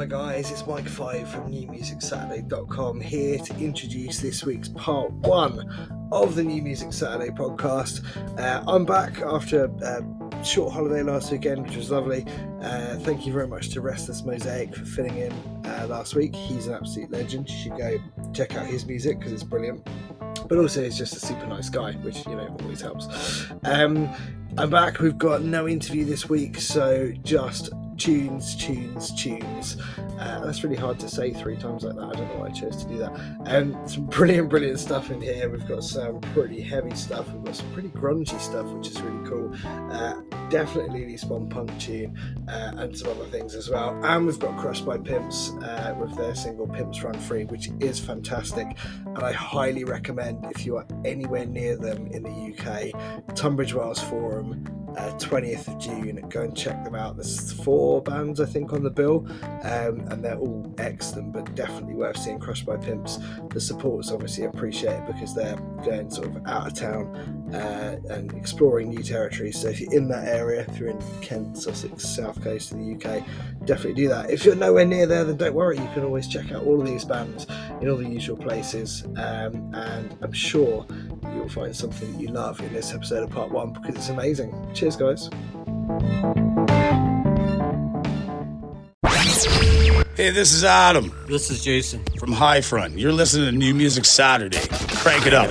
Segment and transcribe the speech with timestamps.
[0.00, 6.36] Hi guys, it's Mike Five from NewMusicSaturday.com here to introduce this week's part one of
[6.36, 8.00] the New Music Saturday podcast.
[8.40, 12.24] Uh, I'm back after a short holiday last weekend, which was lovely.
[12.62, 15.32] Uh, thank you very much to Restless Mosaic for filling in
[15.66, 16.34] uh, last week.
[16.34, 17.50] He's an absolute legend.
[17.50, 17.98] You should go
[18.32, 19.86] check out his music because it's brilliant.
[20.48, 23.50] But also, he's just a super nice guy, which you know always helps.
[23.64, 24.08] Um,
[24.56, 25.00] I'm back.
[25.00, 29.76] We've got no interview this week, so just tunes, tunes, tunes.
[30.18, 32.02] Uh, that's really hard to say three times like that.
[32.02, 33.12] I don't know why I chose to do that.
[33.44, 35.50] Um, some brilliant, brilliant stuff in here.
[35.50, 37.30] We've got some pretty heavy stuff.
[37.30, 39.54] We've got some pretty grungy stuff, which is really cool.
[39.92, 40.14] Uh,
[40.48, 42.18] definitely Lee Spawn punk tune
[42.48, 44.00] uh, and some other things as well.
[44.02, 48.00] And we've got Crushed by Pimps uh, with their single Pimps Run Free, which is
[48.00, 48.66] fantastic.
[49.04, 54.00] And I highly recommend if you are anywhere near them in the UK, Tunbridge Wells
[54.00, 54.64] Forum
[54.96, 56.16] uh, 20th of June.
[56.28, 57.16] Go and check them out.
[57.16, 59.26] There's four bands, I think, on the bill,
[59.62, 63.18] um, and they're all excellent, but definitely worth seeing Crushed by Pimps.
[63.50, 67.14] The supporters obviously appreciate it because they're going sort of out of town
[67.54, 69.60] uh, and exploring new territories.
[69.60, 72.94] So if you're in that area, if you're in Kent, Sussex, South Coast of the
[72.94, 73.24] UK,
[73.64, 74.30] definitely do that.
[74.30, 75.78] If you're nowhere near there, then don't worry.
[75.78, 77.46] You can always check out all of these bands
[77.80, 80.86] in all the usual places, um, and I'm sure
[81.34, 84.54] you'll find something that you love in this episode of part one because it's amazing.
[84.80, 85.28] Cheers, guys.
[90.16, 92.02] Hey, this is Adam This is Jason.
[92.18, 92.98] from High Front.
[92.98, 94.66] You're listening to New Music Saturday.
[94.70, 95.50] Crank it up.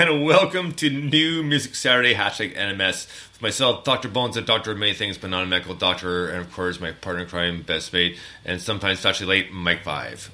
[0.00, 3.06] And welcome to New Music Saturday, hashtag NMS.
[3.32, 4.08] With myself, Dr.
[4.08, 6.92] Bones, and Doctor of Many Things, but not a medical doctor, and of course, my
[6.92, 10.30] partner in crime, best mate, and sometimes actually late, Mike Five.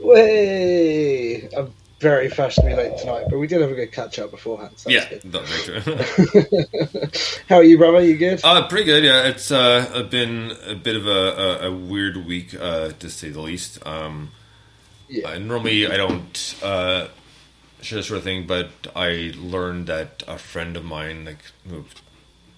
[0.00, 1.48] Way!
[1.56, 4.72] I'm very fashionably late tonight, but we did have a good catch up beforehand.
[4.76, 5.94] So Yeah, that's that's very true.
[6.32, 7.16] good.
[7.48, 8.02] How are you, brother?
[8.04, 8.40] You good?
[8.44, 9.26] uh, pretty good, yeah.
[9.26, 11.10] It's uh, been a bit of a,
[11.64, 13.84] a, a weird week, uh, to say the least.
[13.86, 14.30] Um,
[15.08, 15.28] Yeah.
[15.30, 16.54] uh, normally, I don't
[17.80, 21.94] uh, this sort of thing, but I learned that a friend of mine, like who've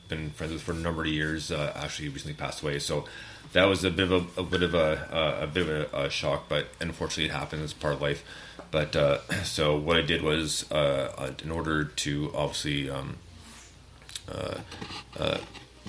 [0.08, 2.78] been friends with for a number of years, uh, actually recently passed away.
[2.78, 3.04] So
[3.52, 6.04] that was a bit of a, a bit of a, uh, a bit of a,
[6.04, 7.62] a shock, but unfortunately, it happened.
[7.62, 8.24] It's part of life.
[8.70, 13.16] But uh, so what I did was, uh, uh, in order to obviously um,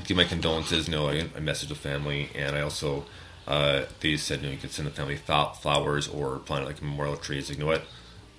[0.06, 0.88] give my condolences.
[0.88, 3.06] You know, I, I messaged the family, and I also
[3.48, 7.18] uh, they said you know you could send the family flowers or plant like memorial
[7.18, 7.50] trees.
[7.50, 7.84] Like you know what,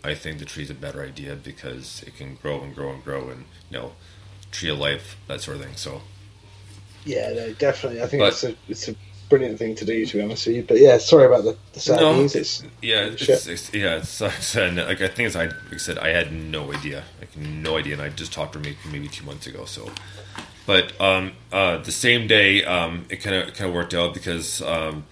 [0.04, 3.28] I think the tree's a better idea because it can grow and grow and grow,
[3.28, 3.92] and you know,
[4.50, 5.76] tree of life, that sort of thing.
[5.76, 6.02] So
[7.04, 8.02] Yeah, no, definitely.
[8.02, 8.94] I think But- it's a it's a
[9.28, 10.62] brilliant thing to do, to be honest with you.
[10.62, 12.14] But yeah, sorry about the, the sad No.
[12.16, 12.34] news.
[12.34, 14.54] It's yeah, it's, it's, yeah, it sucks.
[14.64, 17.76] And like I think as I, like I said, I had no idea, like no
[17.78, 19.64] idea, and I just talked to her maybe, maybe two months ago.
[19.64, 19.90] So,
[20.66, 24.60] but um, uh, the same day, um, it kind of kind of worked out because
[24.62, 25.04] um,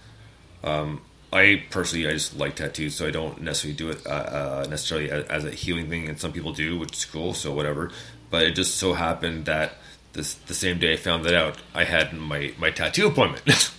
[0.63, 1.01] um,
[1.33, 5.09] I personally I just like tattoos, so I don't necessarily do it uh, uh, necessarily
[5.09, 7.33] as, as a healing thing, and some people do, which is cool.
[7.33, 7.91] So whatever.
[8.29, 9.73] But it just so happened that
[10.13, 13.71] this the same day I found that out, I had my my tattoo appointment.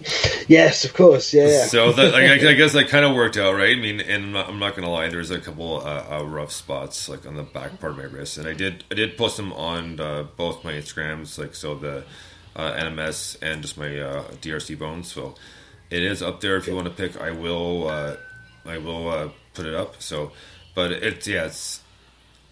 [0.48, 1.32] yes, of course.
[1.32, 1.66] Yeah, yeah.
[1.66, 3.76] So that, I, I guess that kind of worked out, right?
[3.76, 6.52] I mean, and I'm not, I'm not gonna lie, there's a couple uh, uh, rough
[6.52, 9.36] spots like on the back part of my wrist, and I did I did post
[9.36, 12.04] them on uh, both my Instagrams, like so the
[12.56, 15.12] uh, NMS and just my uh, DRC bones.
[15.12, 15.34] So
[15.90, 17.20] it is up there if you want to pick.
[17.20, 18.16] I will uh,
[18.64, 20.02] I will uh, put it up.
[20.02, 20.32] So,
[20.74, 21.80] but it's yeah, it's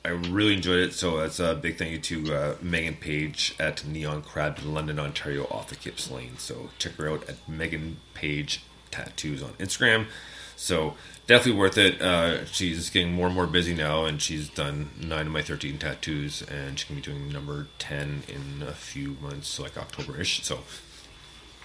[0.05, 0.95] I really enjoyed it.
[0.95, 4.99] So that's a big thank you to uh, Megan Page at Neon Crab in London,
[4.99, 6.39] Ontario, off the Kipps Lane.
[6.39, 10.07] So check her out at Megan Page Tattoos on Instagram.
[10.55, 10.95] So
[11.27, 12.01] definitely worth it.
[12.01, 15.79] Uh, she's getting more and more busy now, and she's done nine of my thirteen
[15.79, 20.45] tattoos, and she can be doing number ten in a few months, like October-ish.
[20.45, 20.61] So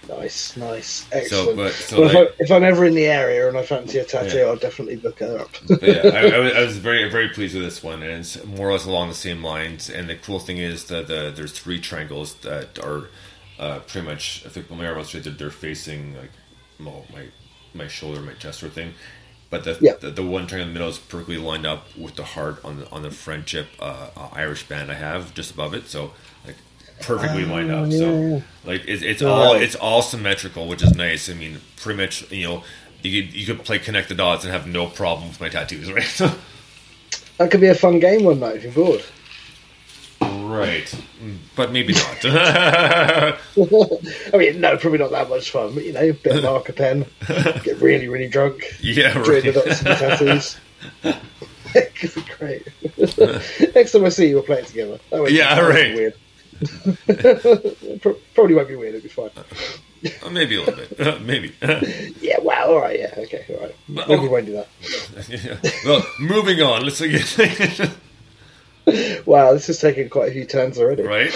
[0.06, 1.56] Nice, nice, excellent.
[1.56, 3.98] but- so, well, like- if, I, if I'm ever in the area and I fancy
[3.98, 4.44] a tattoo, Yeah.
[4.44, 5.50] I'll definitely look her up.
[5.82, 8.68] Yeah, I, I, was, I was very very pleased with this one, and it's more
[8.68, 9.90] or less along the same lines.
[9.90, 13.08] And the cool thing is that the, there's three triangles that are
[13.58, 14.44] uh, pretty much.
[14.46, 16.30] I think when I was straight, they're, they're facing like
[16.80, 17.26] well, my
[17.74, 18.94] my shoulder, my chest, of thing.
[19.50, 19.94] But the, Yeah.
[19.94, 22.78] the the one triangle in the middle is perfectly lined up with the heart on
[22.80, 25.88] the on the friendship uh, uh, Irish band I have just above it.
[25.88, 26.12] So
[27.00, 27.88] perfectly um, lined up.
[27.90, 29.30] Yeah, So like it's it's Right.
[29.30, 31.28] all it's all symmetrical, which is nice.
[31.30, 32.64] I mean, pretty much you know.
[33.00, 35.92] You could, you could play connect the dots and have no problem with my tattoos,
[35.92, 36.32] right?
[37.38, 39.04] That could be a fun game one night if you're bored.
[40.20, 40.92] Right,
[41.54, 42.18] but maybe not.
[42.24, 43.36] I
[44.34, 47.06] mean, no, probably not that much fun, but you know, a bit of marker pen,
[47.62, 50.56] get really, really drunk, yeah, doing the dots and the tattoos.
[51.94, 53.74] Could be great.
[53.74, 54.98] Next time I see you, we'll play it together.
[55.28, 55.94] Yeah, right.
[55.94, 56.14] Weird.
[58.00, 58.94] Pro- Probably won't be weird.
[58.94, 59.30] It'll be fine.
[60.24, 61.22] Uh, maybe a little bit.
[61.22, 61.54] maybe.
[62.20, 62.38] Yeah.
[62.40, 62.66] Wow.
[62.68, 62.98] All right.
[62.98, 63.14] Yeah.
[63.18, 63.44] Okay.
[63.50, 63.74] All right.
[63.88, 65.70] But- Maybe we won't do that.
[65.84, 66.82] well, moving on.
[66.84, 67.90] Let's get
[69.26, 71.02] Wow, this is taking quite a few turns already.
[71.02, 71.30] right.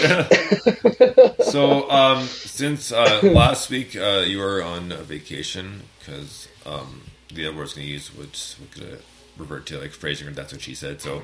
[1.43, 7.45] so, um, since uh, last week uh, you were on a vacation because um, the
[7.47, 9.03] other word's going to use, which we're going to
[9.37, 10.99] revert to like phrasing, or that's what she said.
[11.01, 11.21] So,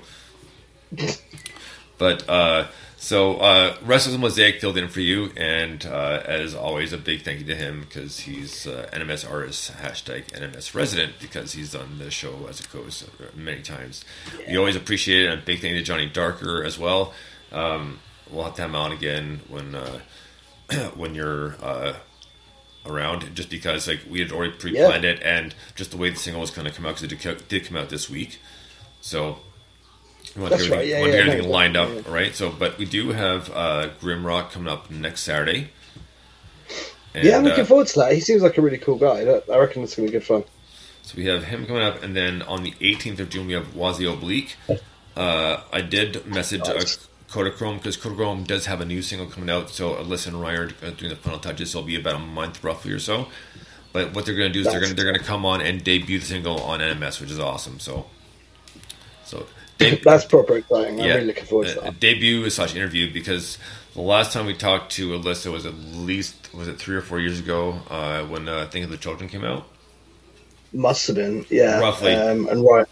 [1.97, 2.67] but uh,
[3.01, 7.39] so uh, Restless Mosaic filled in for you, and uh, as always, a big thank
[7.39, 12.11] you to him because he's uh, NMS artist hashtag NMS resident because he's done the
[12.11, 14.03] show as a co-host many times.
[14.49, 17.13] We always appreciate it, and a big thank you to Johnny Darker as well.
[17.53, 17.99] Um,
[18.29, 19.99] we'll have to have him on again when uh,
[20.95, 21.93] when you're uh,
[22.85, 26.41] around, just because like we had already pre-planned it, and just the way the single
[26.41, 28.41] was going to come out because it did come out this week,
[28.99, 29.39] so.
[30.35, 32.13] We want That's get right, everything, yeah, want yeah, no, lined up, yeah.
[32.13, 32.35] right?
[32.35, 35.69] So, but we do have uh, Grimrock coming up next Saturday.
[37.13, 38.13] And, yeah, I'm looking uh, forward to that.
[38.13, 39.21] He seems like a really cool guy.
[39.21, 40.43] I reckon it's going to be good fun.
[41.01, 43.73] So we have him coming up, and then on the 18th of June we have
[43.73, 44.55] Wazzy Oblique.
[45.15, 46.79] Uh, I did message uh.
[47.29, 49.69] Kodachrome because Kodachrome does have a new single coming out.
[49.69, 51.71] So Alyssa and Ryan are doing the final touches.
[51.71, 53.27] So it'll be about a month roughly or so.
[53.91, 55.61] But what they're going to do is they're going to they're going to come on
[55.61, 57.79] and debut the single on NMS, which is awesome.
[57.79, 58.05] So
[59.25, 59.47] so
[60.03, 60.99] That's proper exciting.
[60.99, 61.99] I'm yeah, really looking forward to uh, that.
[61.99, 63.57] debut slash interview because
[63.93, 67.19] the last time we talked to Alyssa was at least was it three or four
[67.19, 69.65] years ago uh, when uh, Think of the Children came out.
[70.73, 71.79] Must have been, yeah.
[71.79, 72.13] Roughly.
[72.13, 72.85] Um, and Ryan,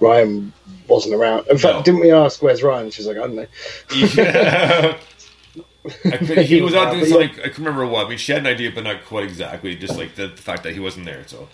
[0.00, 0.52] Ryan
[0.88, 1.46] wasn't around.
[1.46, 1.82] In fact, No.
[1.82, 2.90] didn't we ask where's Ryan?
[2.90, 3.46] She's like, I don't know.
[3.94, 4.98] Yeah.
[6.02, 7.30] Could, he was out doing something.
[7.30, 8.06] I can't remember what.
[8.06, 9.74] I mean, she had an idea, but not quite exactly.
[9.76, 11.26] Just like the, the fact that he wasn't there.
[11.26, 11.48] So,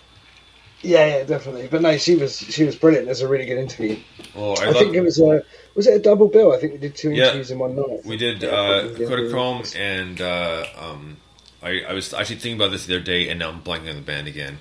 [0.81, 1.67] Yeah, yeah, definitely.
[1.67, 3.05] But no, she was she was brilliant.
[3.05, 3.97] There's a really good interview.
[4.35, 5.43] oh, I, I love, think it was a
[5.75, 6.53] was it a double bill?
[6.53, 7.25] I think we did two Yeah.
[7.25, 8.05] interviews in one night.
[8.05, 8.87] we did Yeah, uh.
[8.89, 11.17] Kodachrome and uh, um,
[11.61, 13.95] I, I was actually thinking about this the other day, and now I'm blanking on
[13.95, 14.57] the band again.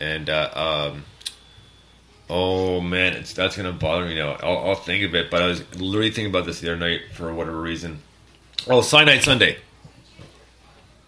[0.00, 1.04] And uh, um,
[2.28, 4.32] oh man, it's that's gonna bother me now.
[4.42, 7.02] I'll, I'll think of it, but I was literally thinking about this the other night
[7.12, 8.00] for whatever reason.
[8.66, 9.58] Oh, Cyanide Sunday.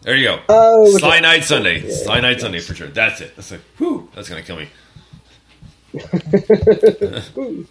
[0.03, 0.41] There you go.
[0.49, 1.81] Oh, was it- Cyanide Sunday.
[1.81, 2.43] Yeah, Cyanide yeah.
[2.43, 2.89] Sunday for sure.
[2.89, 3.35] That's it.
[3.37, 4.69] That's like, whew, that's gonna kill me.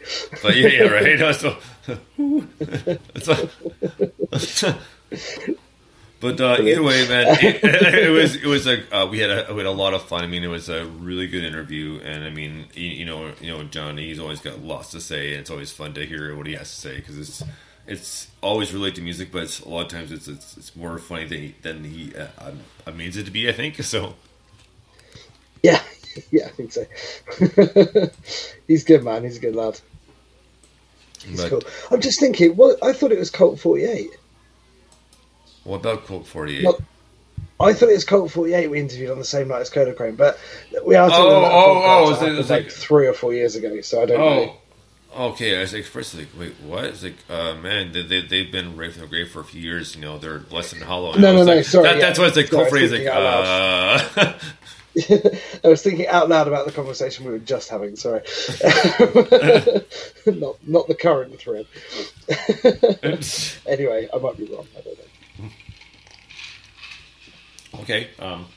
[0.44, 1.20] But yeah, yeah, right.
[1.20, 1.58] No, so,
[6.20, 9.48] but uh, either way, man, it, it was it was like uh, we had a
[9.54, 10.24] we had a lot of fun.
[10.24, 13.52] I mean, it was a really good interview, and I mean, you, you know, you
[13.52, 16.46] know, Johnny, he's always got lots to say, and it's always fun to hear what
[16.48, 17.44] he has to say because it's
[17.88, 20.98] it's always related to music, but it's, a lot of times it's it's, it's more
[20.98, 22.52] funny than he, than he uh,
[22.88, 23.50] um, means it to be.
[23.50, 24.16] I think so.
[25.64, 25.82] Yeah,
[26.32, 26.86] yeah, I think so.
[28.68, 29.24] He's good, man.
[29.24, 29.80] He's a good lad.
[31.24, 31.62] He's But cool.
[31.92, 32.56] I'm just thinking.
[32.56, 34.10] Well, I thought it was Colt 48.
[35.64, 36.64] what about Colt Forty Eight?
[36.64, 36.82] Not-
[37.60, 40.40] I thought it was Colt 48 we interviewed on the same night as Kodachrome, but
[40.84, 43.14] we are talking Oh, about oh, oh, that it's like- happened like, like- three or
[43.14, 44.56] four years ago, so I don't know.
[45.16, 45.58] Okay.
[45.58, 46.86] I was like, first, like, wait, what?
[46.86, 49.62] It's like, uh, man, they, they, they've been right from the grave for a few
[49.62, 49.96] years.
[49.96, 51.14] You know, they're less than hollow.
[51.14, 52.02] And No, I was no, no, sorry, That, yeah.
[52.02, 54.34] That's why it's like, Sorry, I was Cold Phrase, like, uh,
[55.64, 57.96] I was thinking out loud about the conversation we were just having.
[57.96, 58.20] Sorry,
[60.26, 61.66] not not the current thread.
[63.66, 64.68] anyway, I might be wrong.
[64.78, 64.98] I don't
[65.40, 65.50] know.
[67.82, 68.10] okay.
[68.20, 68.48] Um,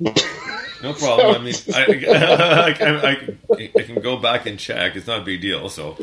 [0.00, 1.34] no problem.
[1.34, 1.84] I mean, I, I,
[2.70, 4.96] I, I, I can go back and check.
[4.96, 5.68] It's not a big deal.
[5.68, 5.96] So,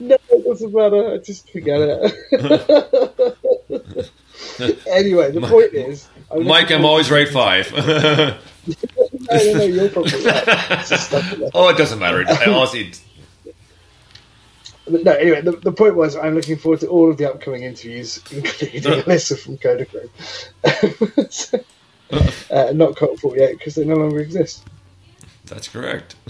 [0.00, 1.14] No, it doesn't matter.
[1.14, 2.14] I just forget it.
[4.88, 7.72] anyway, the point is, I'm Mike, I'm always right five.
[7.72, 8.38] No,
[9.30, 10.44] no, no, you're probably right.
[10.70, 11.50] It's just stuff in there.
[11.54, 12.24] oh, it doesn't matter.
[12.28, 12.92] I honestly,
[14.86, 17.62] But no, anyway, the, the point was I'm looking forward to all of the upcoming
[17.64, 21.32] interviews, including Alyssa from Kodachrome.
[21.32, 21.58] So,
[22.50, 24.64] uh, not Cult 48 because they no longer exist.
[25.46, 26.16] that's correct.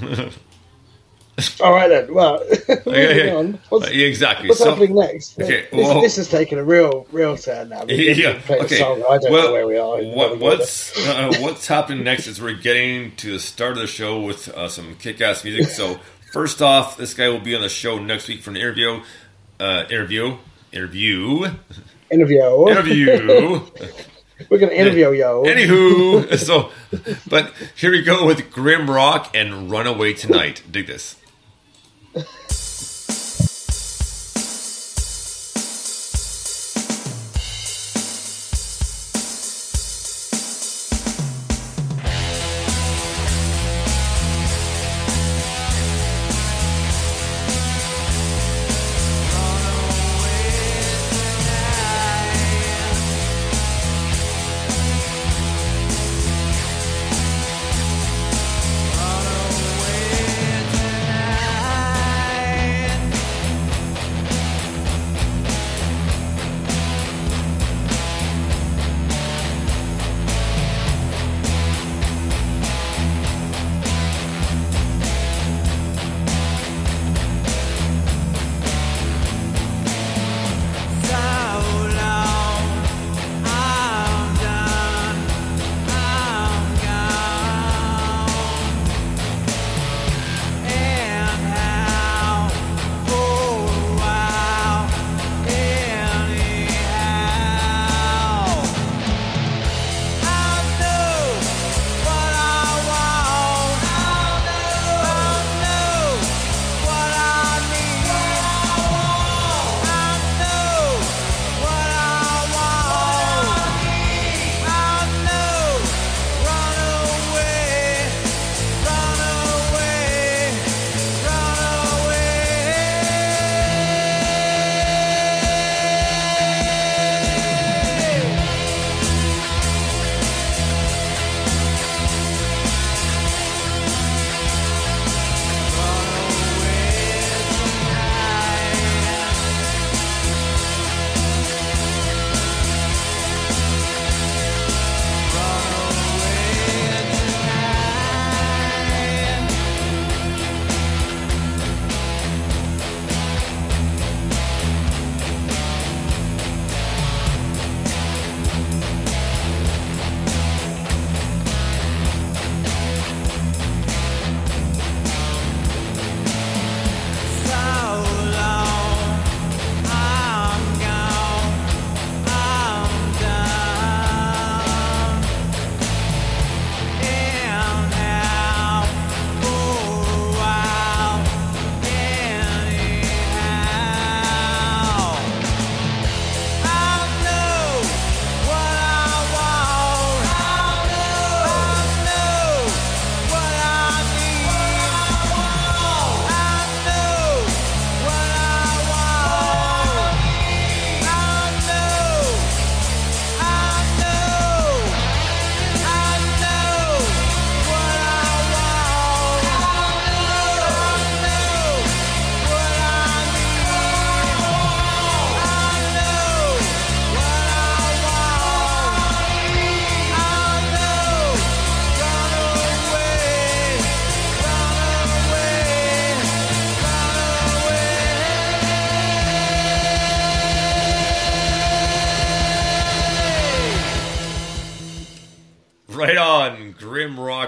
[1.60, 2.14] All right then.
[2.14, 3.58] Well, moving Okay, on.
[3.68, 4.48] What's, yeah, exactly.
[4.48, 5.40] what's So- happening next?
[5.40, 7.84] Okay, this, well- this has taken a real, real turn now.
[7.88, 8.40] Yeah.
[8.48, 8.76] Okay.
[8.76, 10.00] I don't well, know where we are.
[10.00, 14.20] What, what's uh, what's happening next is we're getting to the start of the show
[14.20, 15.70] with uh, some kick-ass music.
[15.70, 15.98] So
[16.32, 19.02] first off, this guy will be on the show next week for an interview.
[19.58, 20.36] Uh, interview.
[20.70, 21.46] Interview.
[22.12, 22.68] interview?
[22.68, 23.60] Interview.
[24.48, 25.44] We're going to interview yo.
[25.44, 26.70] Anywho, so,
[27.28, 30.62] but here we go with Grim Rock and Runaway Tonight.
[30.70, 31.16] Dig this.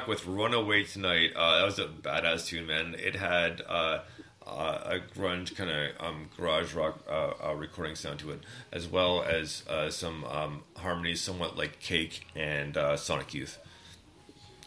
[0.07, 1.33] With Runaway Tonight.
[1.35, 2.95] Uh, that was a badass tune, man.
[2.99, 4.01] It had uh,
[4.47, 8.41] uh, a grunge kind of um, garage rock uh, uh, recording sound to it,
[8.73, 13.59] as well as uh, some um, harmonies, somewhat like Cake and uh, Sonic Youth.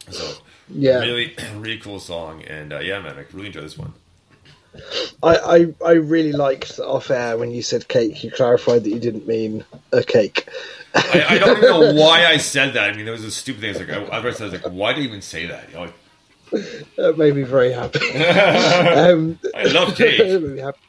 [0.09, 0.37] So,
[0.69, 0.99] Yeah.
[0.99, 3.93] really, really cool song, and uh, yeah, man, I really enjoy this one.
[5.23, 8.99] I, I, I really liked off air when you said cake, you clarified that you
[8.99, 10.47] didn't mean a cake.
[10.95, 12.89] I, I don't even know why I said that.
[12.89, 13.69] I mean, it was a stupid thing.
[13.71, 15.69] It's like I, I was like, why do you even say that?
[15.69, 17.99] You know, like, That made me very happy.
[18.19, 20.19] um, I love cake.
[20.41, 20.79] made me happy.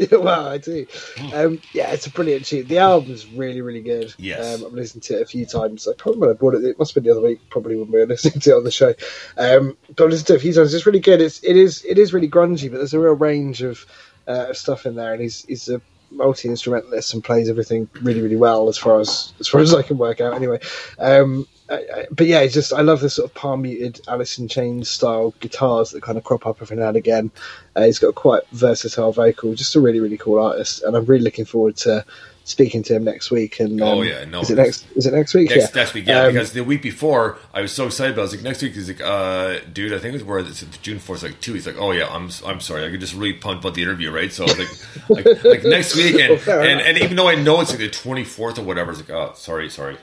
[0.00, 0.86] Yeah, well, I do.
[1.34, 2.66] Um, yeah, it's a brilliant tune.
[2.66, 4.14] The album's really, really good.
[4.16, 4.60] Yes.
[4.60, 5.86] Um, I've listened to it a few times.
[5.86, 7.90] I probably when I bought it, it must have been the other week, probably when
[7.90, 8.94] we were listening to it on the show.
[9.36, 10.72] Um, but I've listened to it a few times.
[10.72, 11.20] It's really good.
[11.20, 13.84] It's it is it is really grungy, but there's a real range of,
[14.26, 18.20] uh, of stuff in there, and he's he's a multi instrumentalist and plays everything really,
[18.20, 20.34] really well as far as as far as I can work out.
[20.34, 20.60] Anyway,
[20.98, 24.38] um, I, I, but yeah, it's just I love the sort of palm muted Alice
[24.38, 27.30] in Chains style guitars that kind of crop up every now and again.
[27.76, 31.24] Uh, he's got quite versatile vocal, just a really, really cool artist, and I'm really
[31.24, 32.04] looking forward to
[32.50, 33.60] speaking to him next week.
[33.60, 34.86] And Oh, um, yeah, no, is it next?
[34.96, 35.50] Is it next week?
[35.50, 38.20] Next, yeah, next week, yeah, Um, because the week before I was so excited about.
[38.20, 38.22] it.
[38.22, 40.62] I was like, next week he's like, uh, dude, I think it was where it's
[40.82, 41.54] June fourth, like two.
[41.54, 44.10] He's like, oh yeah, I'm I'm sorry, I could just really pumped about the interview,
[44.10, 44.32] right?
[44.32, 47.36] So I was like, like, like next week, and, Well, and and even though I
[47.36, 49.96] know it's like the twenty fourth or whatever, it's like, oh, sorry, sorry.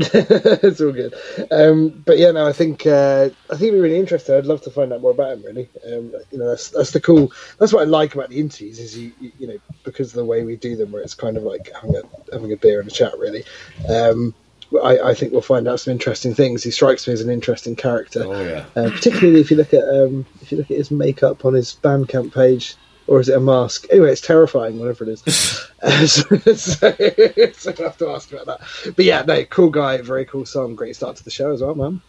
[0.62, 1.14] it's all good.
[1.50, 4.34] Um, but yeah, no, I think uh, I think it'd be really interesting.
[4.34, 5.42] I'd love to find out more about him.
[5.42, 7.32] Really, um, you know, that's that's the cool.
[7.58, 10.24] That's what I like about the interviews is you you, you know because of the
[10.24, 12.02] way we do them, where it's kind of like having a
[12.32, 13.18] having a beer and a chat.
[13.18, 13.44] Really,
[13.90, 14.34] um,
[14.82, 16.62] I, I think we'll find out some interesting things.
[16.62, 18.24] He strikes me as an interesting character.
[18.24, 21.44] Oh yeah, Uh, particularly if you look at um, if you look at his makeup
[21.44, 22.74] on his Bandcamp page,
[23.10, 23.86] or is it a mask?
[23.90, 25.68] Anyway, it's terrifying, whatever it is.
[25.82, 28.94] uh, so, so, so I have to ask about that.
[28.94, 31.74] But yeah, no, cool guy, very cool song, great start to the show as well,
[31.74, 32.00] man.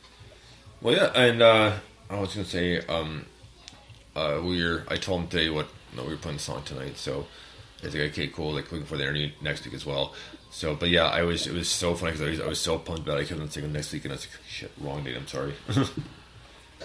[0.79, 1.73] well yeah, and uh,
[2.07, 3.25] I was gonna say, um,
[4.15, 4.83] uh, we were.
[4.89, 7.25] I told him today what no, we were playing the song tonight, so
[7.81, 10.13] I was like, okay, cool, like looking for the interview next week as well.
[10.51, 11.47] So, but yeah, I was.
[11.47, 13.21] It was so funny because I was, I was so pumped about it.
[13.21, 15.17] I kept on thinking next week, and I was like, shit, wrong date.
[15.17, 15.53] I'm sorry.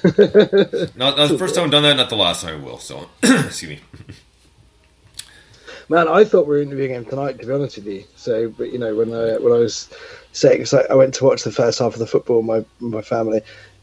[0.05, 1.97] not, not the first time I've done that.
[1.97, 2.79] Not the last time I will.
[2.79, 3.81] So, excuse me.
[5.89, 8.05] Man, I thought we were interviewing him tonight, to be honest with you.
[8.17, 9.89] So, but you know, when I when I was
[10.33, 12.89] sick, cause I, I went to watch the first half of the football with my
[12.89, 13.41] my family,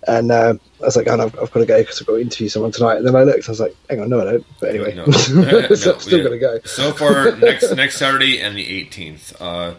[0.07, 2.15] and uh, I was like, oh, no, I've, I've got to go because I've got
[2.15, 2.97] to interview someone tonight.
[2.97, 4.45] And then I looked, I was like, hang on, no, I don't.
[4.59, 5.05] But anyway, No.
[5.11, 6.23] so No, I'm still yeah.
[6.25, 6.59] going to go.
[6.65, 9.35] So far, next next Saturday and the 18th.
[9.39, 9.75] Uh,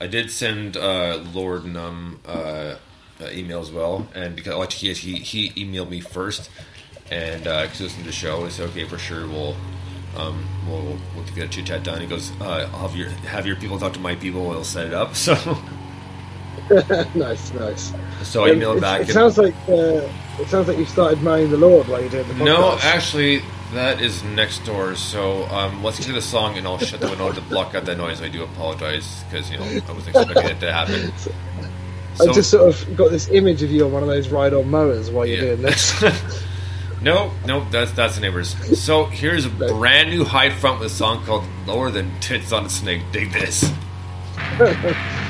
[0.00, 2.20] I did send uh, Lord Num
[3.20, 6.50] uh, uh, email as well, and because like, he he he emailed me first,
[7.10, 9.56] and because he listened to the show, I said okay for sure we'll.
[10.16, 12.00] Um, we'll, we'll, get a chit chat done.
[12.00, 14.48] He goes, uh, I'll have your have your people talk to my people.
[14.48, 15.16] We'll set it up.
[15.16, 15.34] So,
[17.14, 17.92] nice, nice.
[18.22, 19.00] so I emailed it, back.
[19.00, 22.08] It and- sounds like uh, it sounds like you started mowing the Lord while you're
[22.08, 22.44] doing the podcast.
[22.44, 23.42] No, actually,
[23.74, 24.94] that is next door.
[24.94, 27.84] So um, let's get to the song, and I'll shut the window to block out
[27.84, 28.22] that noise.
[28.22, 31.12] I do apologize because you know I wasn't expecting it to happen.
[32.20, 35.10] I just sort of got this image of you on one of those ride-on mowers
[35.10, 35.56] while you're Yeah.
[35.56, 36.02] doing this.
[37.02, 38.54] no, no, that's that's the neighbors.
[38.80, 42.66] So here's a brand new high front with a song called "Lower Than Tits on
[42.66, 43.64] a Snake." Dig this.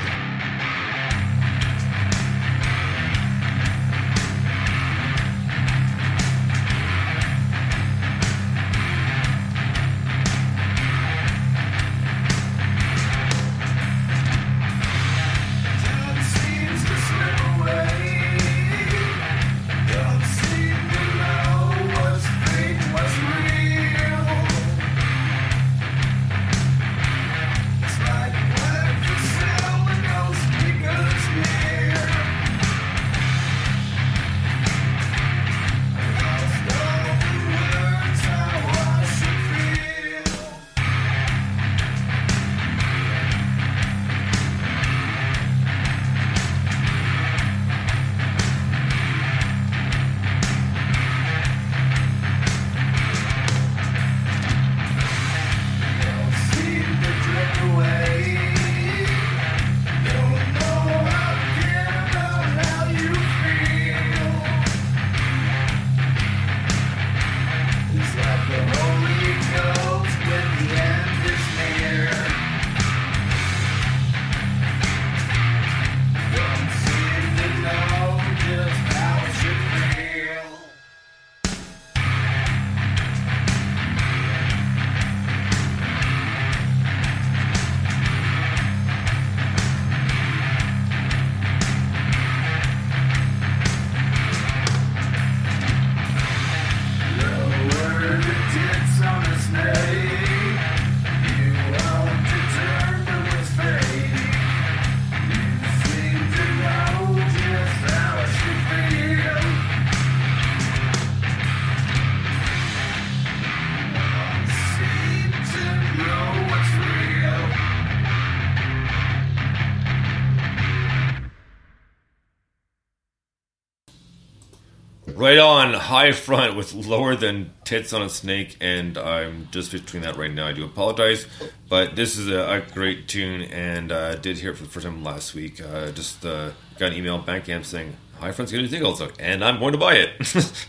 [125.85, 130.33] high front with lower than tits on a snake, and I'm just between that right
[130.33, 130.47] now.
[130.47, 131.27] I do apologize,
[131.69, 134.69] but this is a, a great tune, and uh, I did hear it for the
[134.69, 135.61] first time last week.
[135.61, 139.59] Uh, just uh, got an email Bandcamp saying high front's gonna do also, and I'm
[139.59, 140.25] going to buy it.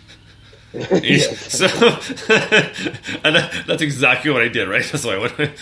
[0.77, 1.67] so,
[3.25, 4.85] and that, that's exactly what I did, right?
[4.93, 5.53] That's why I went.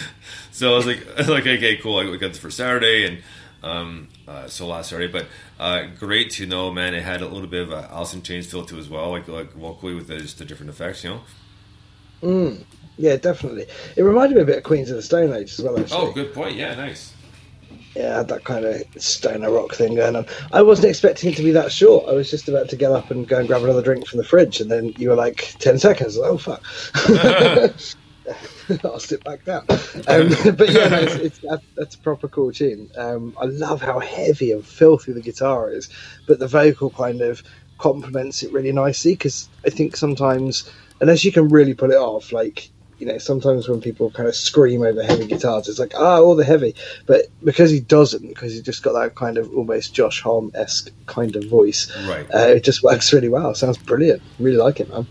[0.51, 1.99] So I was like, I was like, okay, cool.
[1.99, 3.23] I got this for Saturday, and
[3.65, 5.27] um, uh, so last Saturday, but
[5.59, 6.95] uh, great to know, man.
[6.95, 9.27] It had a little bit of a in Chains feel to it as well, like
[9.27, 11.21] like vocally with the, just the different effects, you know.
[12.97, 13.67] Yeah, definitely.
[13.97, 15.79] It reminded me a bit of Queens of the Stone Age as well.
[15.79, 15.97] Actually.
[15.99, 16.57] Oh, good point.
[16.57, 17.13] Yeah, nice.
[17.97, 20.27] yeah, had that kind of stoner rock thing going on.
[20.53, 22.09] I wasn't expecting it to be that short.
[22.09, 24.25] I was just about to get up and go and grab another drink from the
[24.25, 26.17] fridge, and then you were like ten seconds.
[26.17, 26.63] Oh fuck!
[28.85, 29.67] I'll sit back down.
[29.69, 29.69] Um,
[30.57, 32.91] but yeah, no, it's, it's, that, that's a proper cool tune.
[32.97, 35.89] Um, I love how heavy and filthy the guitar is,
[36.27, 37.43] but the vocal kind of
[37.79, 39.13] complements it really nicely.
[39.13, 43.69] Because I think sometimes, unless you can really pull it off, like you know, sometimes
[43.69, 46.75] when people kind of scream over heavy guitars, it's like, ah, all the heavy.
[47.07, 50.91] But because he doesn't, because he's just got that kind of almost Josh Homme esque
[51.07, 52.27] kind of voice, Right.
[52.35, 53.55] uh, it just works really well.
[53.55, 54.23] Sounds brilliant.
[54.39, 55.07] Really like it, man.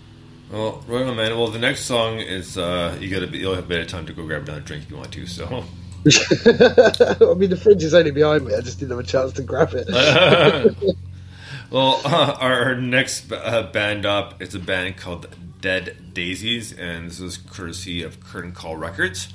[0.53, 1.35] Well, right on, man.
[1.35, 4.05] Well, the next song is uh, you gotta be, you'll have a bit of time
[4.05, 5.25] to go grab another drink if you want to.
[5.25, 8.53] So, I mean, the fridge is only behind me.
[8.53, 9.87] I just didn't have a chance to grab it.
[11.71, 17.19] well, uh, our, next uh, band up is a band called Dead Daisies, and this
[17.19, 19.33] is courtesy of Curtain Call Records.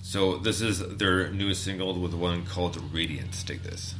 [0.00, 3.42] So this is their newest single with one called Radiance.
[3.42, 3.96] Take this.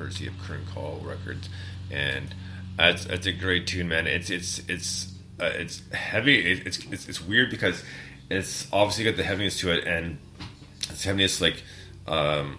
[0.00, 1.50] Courtesy of Curtain Call Records.
[1.90, 2.34] And
[2.78, 4.06] that's that's a great tune, man.
[4.06, 6.52] It's it's it's uh, it's heavy.
[6.52, 7.84] It, it's, it's it's weird because
[8.30, 10.18] it's obviously got the heaviness to it, and
[10.88, 11.62] it's heaviness like
[12.06, 12.58] um,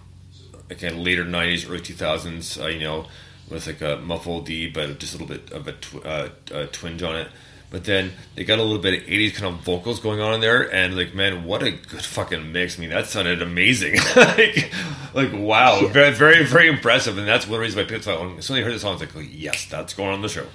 [0.69, 2.63] again later '90s, early 2000s.
[2.63, 3.07] Uh, you know,
[3.49, 6.67] with like a muffled D, but just a little bit of a, tw- uh, a
[6.67, 7.27] twinge on it.
[7.71, 10.41] But then they got a little bit of 80s kind of vocals going on in
[10.41, 12.77] there, and like, man, what a good fucking mix.
[12.77, 13.95] I mean, that sounded amazing.
[14.15, 14.71] like,
[15.13, 17.17] like, wow, very, very, very impressive.
[17.17, 18.37] And that's one reason why I picked the song.
[18.37, 20.21] As soon as I heard the song, I was like, oh, yes, that's going on
[20.21, 20.47] the show.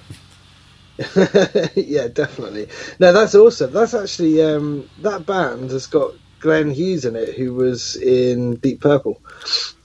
[1.75, 2.67] yeah, definitely.
[2.99, 3.71] No, that's awesome.
[3.71, 8.81] That's actually um, that band has got Glenn Hughes in it, who was in Deep
[8.81, 9.21] Purple.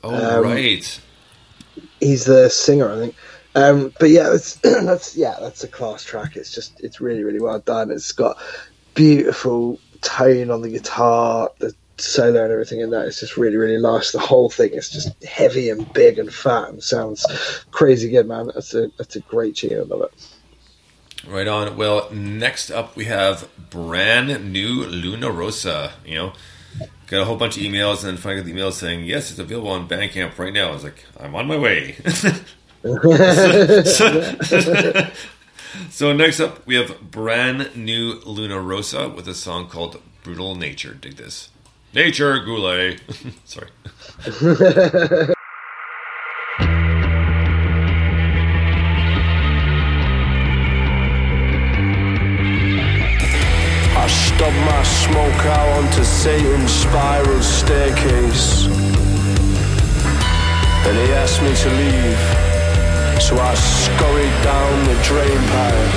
[0.04, 1.00] Oh, Um, right.
[2.00, 3.14] He's the singer, I think.
[3.54, 6.36] Um, but yeah, it's, that's yeah, that's a class track.
[6.36, 7.90] It's just it's really really well done.
[7.90, 8.36] It's got
[8.94, 13.06] beautiful tone on the guitar, the solo and everything in that.
[13.06, 14.12] It's just really really nice.
[14.12, 17.26] The whole thing is just heavy and big and fat and sounds
[17.70, 18.50] crazy good, man.
[18.54, 19.78] That's a that's a great tune.
[19.78, 20.28] I love it.
[21.26, 21.76] Right on.
[21.76, 25.92] Well, next up we have brand new Luna Rosa.
[26.04, 26.32] You know,
[27.06, 29.38] got a whole bunch of emails, and then finally got the email saying, "Yes, it's
[29.38, 31.96] available on Bandcamp right now." I was like, "I'm on my way."
[32.82, 34.34] so,
[35.90, 40.94] so next up we have brand new Luna Rosa with a song called "Brutal Nature."
[40.94, 41.50] Dig this,
[41.94, 43.00] Nature Goulet.
[43.44, 43.68] Sorry.
[53.94, 58.66] I stubbed my smoke out onto Satan's spiral staircase.
[60.84, 62.51] And he asked me to leave.
[63.20, 65.92] So I scurried down the drain pipe.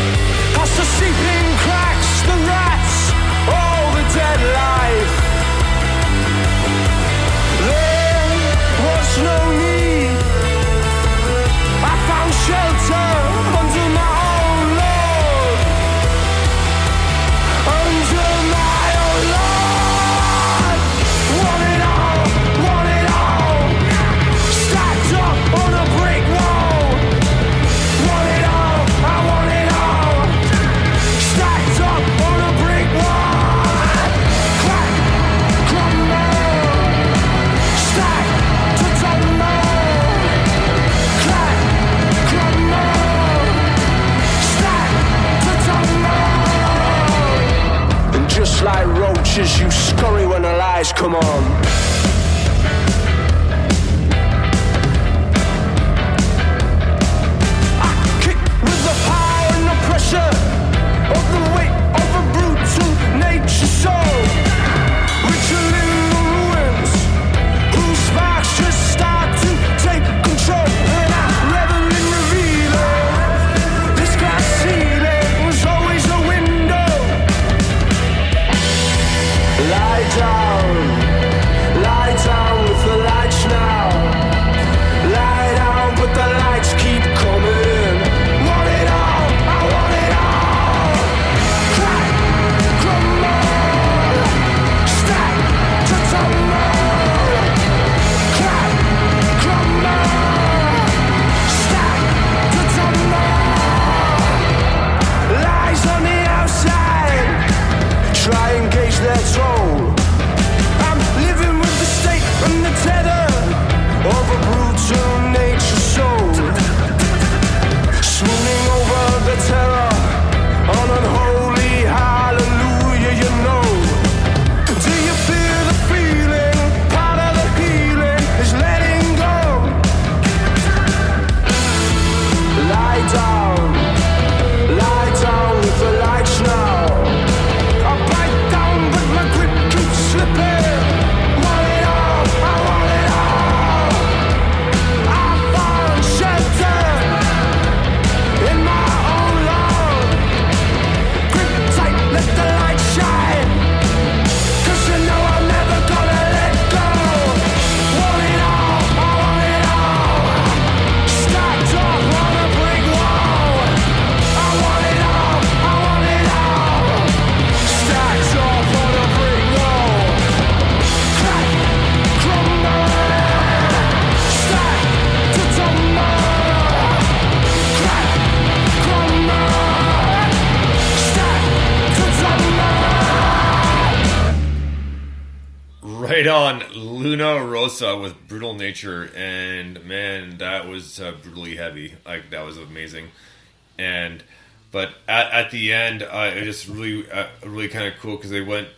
[0.56, 3.12] Past the seeping cracks, the rats,
[3.50, 4.40] all the dead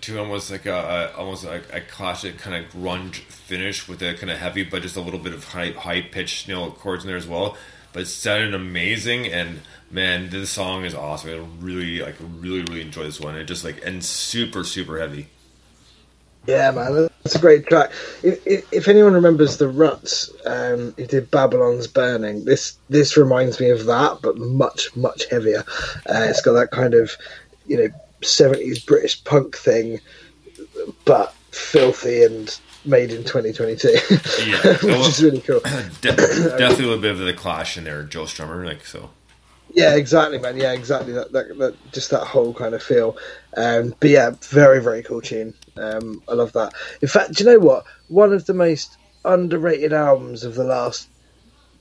[0.08, 0.74] to almost like a,
[1.14, 4.82] a almost like a classic kind of grunge finish with a kind of heavy, but
[4.82, 7.58] just a little bit of high high pitched you know chords in there as well.
[7.94, 11.30] But it sounded amazing, and man, this song is awesome.
[11.30, 13.36] I really like really really enjoy this one.
[13.36, 15.28] It just like and super super heavy.
[16.46, 17.92] Yeah, man, that's a great track.
[18.24, 23.70] If, if, anyone remembers the Ruts, um, who did Babylon's Burning, this this reminds me
[23.70, 25.66] of that, but much much heavier.
[26.10, 27.12] Uh, it's got that kind of
[27.66, 27.90] you know
[28.24, 30.00] seventies British punk thing,
[31.06, 33.90] but filthy and made in 2022,
[34.46, 34.62] Yeah.
[34.84, 35.60] which is really cool.
[36.02, 39.10] De- definitely a little bit of the clash in there, Joe Strummer, like so.
[39.74, 40.58] Yeah, exactly, man.
[40.58, 41.12] Yeah, exactly.
[41.14, 43.18] That, that, that just that whole kind of feel.
[43.58, 45.54] Um, but yeah, very, very cool tune.
[45.76, 46.74] Um, I love that.
[47.02, 47.86] In fact, do you know what?
[48.08, 51.10] One of the most underrated albums of the last,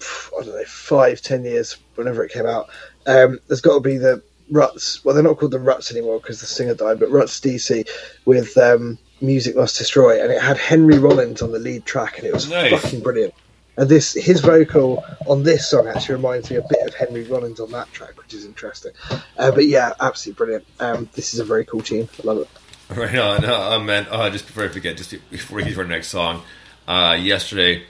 [0.02, 2.68] I don't know, five, ten years, whenever it came out,
[3.06, 5.04] um, there's got to be the Ruts.
[5.04, 7.88] Well, they're not called the Ruts anymore because the singer died, but Ruts DC
[8.24, 12.26] with um, Music Must Destroy, and it had Henry Rollins on the lead track, and
[12.26, 12.80] it was Nice.
[12.80, 13.34] fucking brilliant.
[13.78, 17.60] And this, his vocal on this song actually reminds me a bit of Henry Rollins
[17.60, 18.92] on that track, which is interesting.
[19.36, 20.64] Uh, but yeah, absolutely brilliant.
[20.80, 22.08] Um, this is a very cool tune.
[22.18, 22.48] I love it.
[22.96, 24.06] Right on, uh, man.
[24.08, 26.42] Uh, just before I forget, just before we get to our next song,
[26.86, 27.82] uh, yesterday,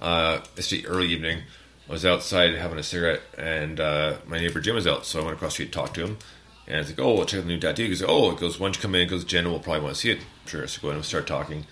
[0.00, 1.42] uh, yesterday early evening,
[1.90, 5.24] I was outside having a cigarette, and uh, my neighbor Jim was out, so I
[5.24, 6.18] went across the street to talk to him.
[6.68, 8.38] And I was like, "Oh, we'll check out the new tattoo." He goes, "Oh," it
[8.38, 10.20] goes, "Why don't you come in?" It goes, "Jen will probably want to see it."
[10.46, 11.66] Sure, so go in and start talking.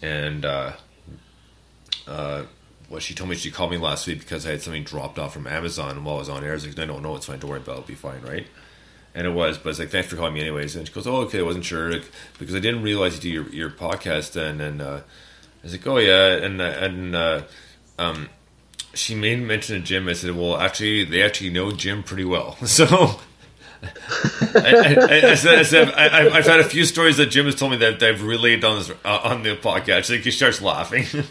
[0.00, 0.74] And uh,
[2.06, 2.44] uh,
[2.88, 5.32] well, she told me she called me last week because I had something dropped off
[5.32, 6.52] from Amazon while I was on air.
[6.52, 7.40] I was like, "I don't know, it's fine.
[7.40, 7.78] Don't worry about it.
[7.78, 8.46] It'll be fine, right?"
[9.12, 10.76] And it was, but it's like, thanks for calling me anyways.
[10.76, 12.04] And she goes, oh, okay, I wasn't sure like,
[12.38, 14.60] because I didn't realize you do your, your podcast then.
[14.60, 17.42] And uh, I was like, oh yeah, and uh, and uh,
[17.98, 18.28] um,
[18.98, 20.08] she made mention of Jim.
[20.08, 23.20] I said, well, actually, they actually know Jim pretty well, so.
[23.80, 27.46] I, I, I said, I said I, I've- I've had a few stories that Jim
[27.46, 30.10] has told me that I've relayed on this uh, on the podcast.
[30.10, 31.04] Like he starts laughing.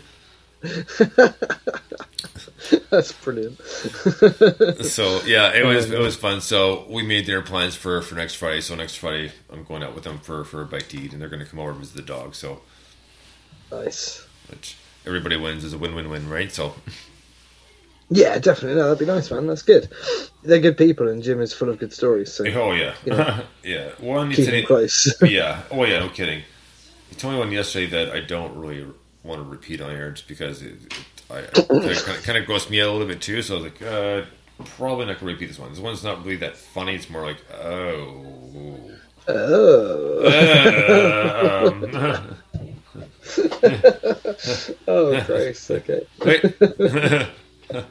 [2.90, 3.60] That's brilliant.
[4.86, 6.42] so yeah, it was it was fun.
[6.42, 8.62] So we made dinner plans for for next Friday.
[8.62, 11.22] So next Friday, I'm going out with them for for a bite to eat, and
[11.22, 12.34] they're going to come over and visit the dog.
[12.36, 12.62] So
[13.72, 14.26] Nice.
[14.50, 16.52] which everybody wins is a win win win, right?
[16.52, 16.76] So
[18.10, 18.76] Yeah, definitely.
[18.78, 19.48] No, that'd be nice, man.
[19.48, 19.90] That's good.
[20.44, 22.32] They're good people, and Jim is full of good stories.
[22.32, 23.42] So oh yeah, Yeah.
[23.64, 23.90] yeah.
[24.00, 25.14] One, you keep him close.
[25.22, 25.64] yeah.
[25.72, 26.44] Oh yeah, no kidding.
[27.10, 28.86] He told me one yesterday that I don't really
[29.24, 30.94] want to repeat on air just because it, it
[31.30, 33.42] I, kind, of, kind of grossed me out a little bit too.
[33.42, 34.22] So I was like, uh,
[34.78, 35.70] probably not gonna repeat this one.
[35.72, 36.96] This one's not really that funny.
[36.96, 38.92] It's more like, oh.
[39.28, 40.24] oh,
[41.68, 42.38] Um,
[44.88, 45.72] oh, Christ.
[45.72, 46.08] Okay.
[47.74, 47.84] Oh,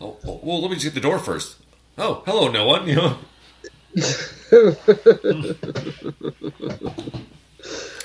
[0.00, 1.56] oh, well, let me just get the door first.
[1.98, 2.86] Oh, hello, no one.
[2.88, 3.18] You know.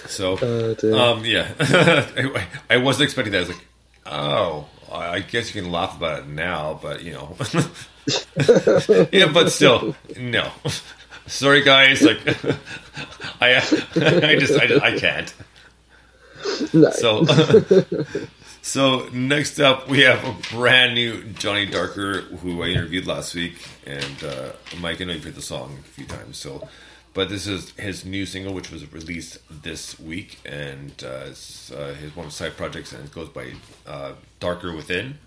[0.07, 3.37] so, Oh, um, yeah, I, I wasn't expecting that.
[3.37, 3.65] I was like,
[4.05, 7.35] oh, I guess you can laugh about it now, but you know,
[9.11, 10.51] yeah, but still, no.
[11.27, 12.01] Sorry, guys.
[12.03, 12.19] Like,
[13.41, 15.33] I, I just, I, just, I can't.
[16.73, 16.89] no.
[16.91, 17.25] So,
[18.65, 23.63] so next up we have a brand new Johnny Darker who I interviewed last week,
[23.85, 26.37] and uh, Mike, I know you've heard the song a few times.
[26.37, 26.67] So,
[27.13, 31.95] but this is his new single, which was released this week, and uh, it's uh,
[31.99, 33.51] his one of his side projects, and it goes by
[33.85, 35.19] uh, Darker Within.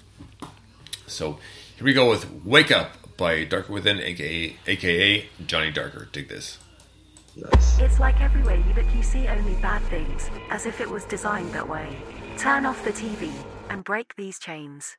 [1.07, 1.39] So
[1.77, 6.09] here we go with "Wake Up" by Darker Within, aka aka Johnny Darker.
[6.11, 6.59] Dig this.
[7.37, 7.79] nice.
[7.79, 11.53] It's like everywhere you look, you see only bad things, as if it was designed
[11.53, 11.97] that way.
[12.39, 13.33] Turn off the TV
[13.69, 14.97] and break these chains.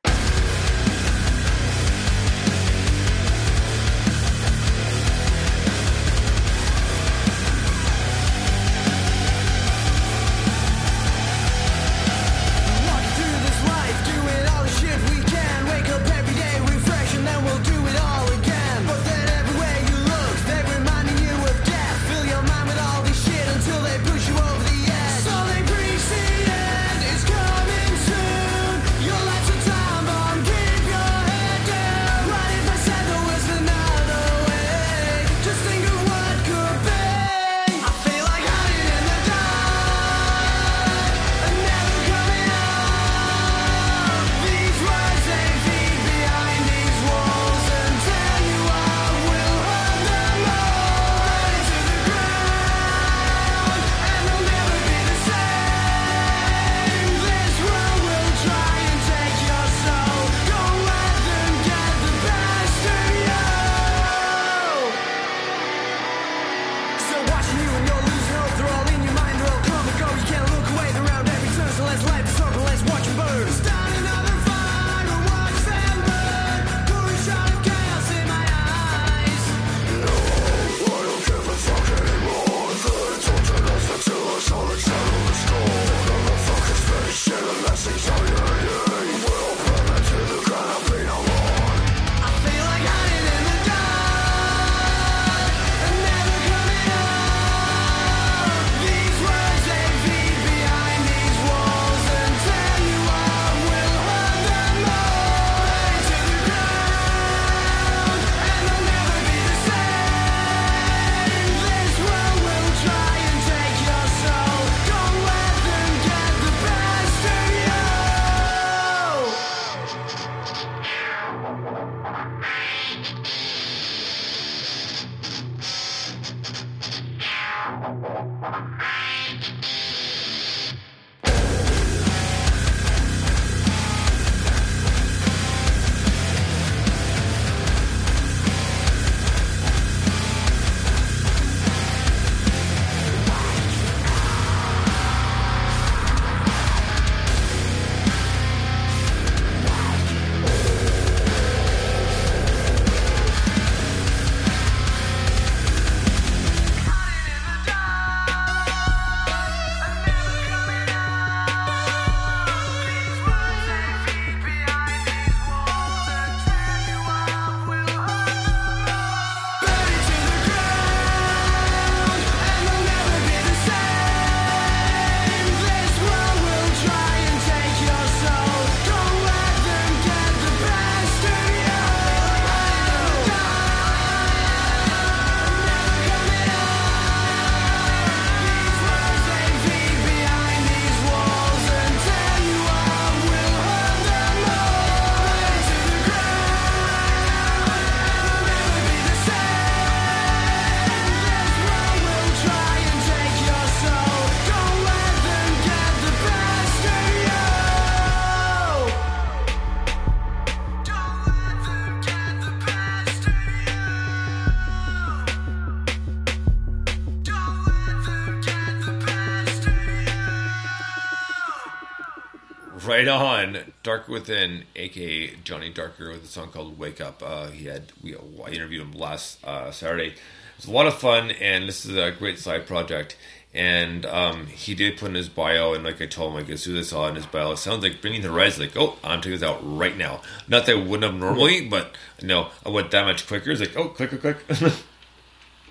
[223.00, 223.56] Right on.
[223.82, 228.14] Darker Within, aka Johnny Darker, with a song called "Wake Up." Uh, he had we
[228.14, 230.16] I interviewed him last uh, Saturday.
[230.58, 233.16] It's a lot of fun, and this is a great side project.
[233.54, 236.60] And um, he did put in his bio, and like I told him, like as
[236.62, 238.66] soon as I saw it in his bio, it sounds like Bring Me the Horizon.
[238.66, 240.20] Like, oh, I'm taking this out right now.
[240.46, 243.50] Not that I wouldn't have normally, but no, I went that much quicker.
[243.50, 244.72] It's like, oh, click, click, click.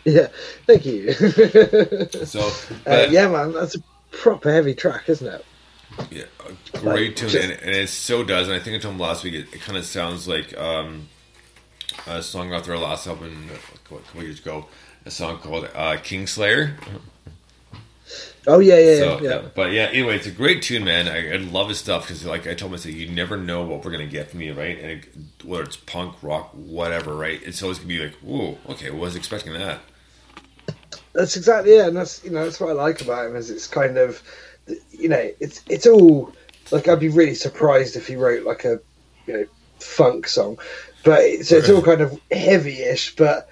[0.04, 0.30] Yeah,
[0.66, 1.12] thank you.
[2.26, 2.50] so,
[2.88, 3.80] uh, yeah, man, that's a
[4.12, 5.46] proper heavy track, isn't it?
[6.10, 8.48] Yeah, a great tune, and, and it so does.
[8.48, 11.10] And I think I told him last week, it, it kind of sounds like um,
[12.08, 14.68] a song off their last album a couple years ago,
[15.06, 16.76] a song called uh, Kingslayer.
[18.48, 19.42] Oh yeah, yeah, So, yeah.
[19.54, 21.08] But yeah, anyway, it's a great tune, man.
[21.08, 23.92] I, I love his stuff because, like I told myself, you never know what we're
[23.92, 24.80] gonna get from you, right?
[24.80, 25.06] And it,
[25.46, 27.40] whether it's punk, rock, whatever, right?
[27.44, 29.82] It's always gonna be like, "Whoa, okay, I was expecting that."
[31.14, 33.68] That's exactly yeah, and that's you know that's what I like about him is it's
[33.68, 34.22] kind of
[34.92, 36.34] you know it's it's all
[36.72, 38.80] like I'd be really surprised if he wrote like a
[39.26, 39.46] you know
[39.80, 40.58] funk song,
[41.04, 43.50] but it's, it's all kind of heavy-ish, but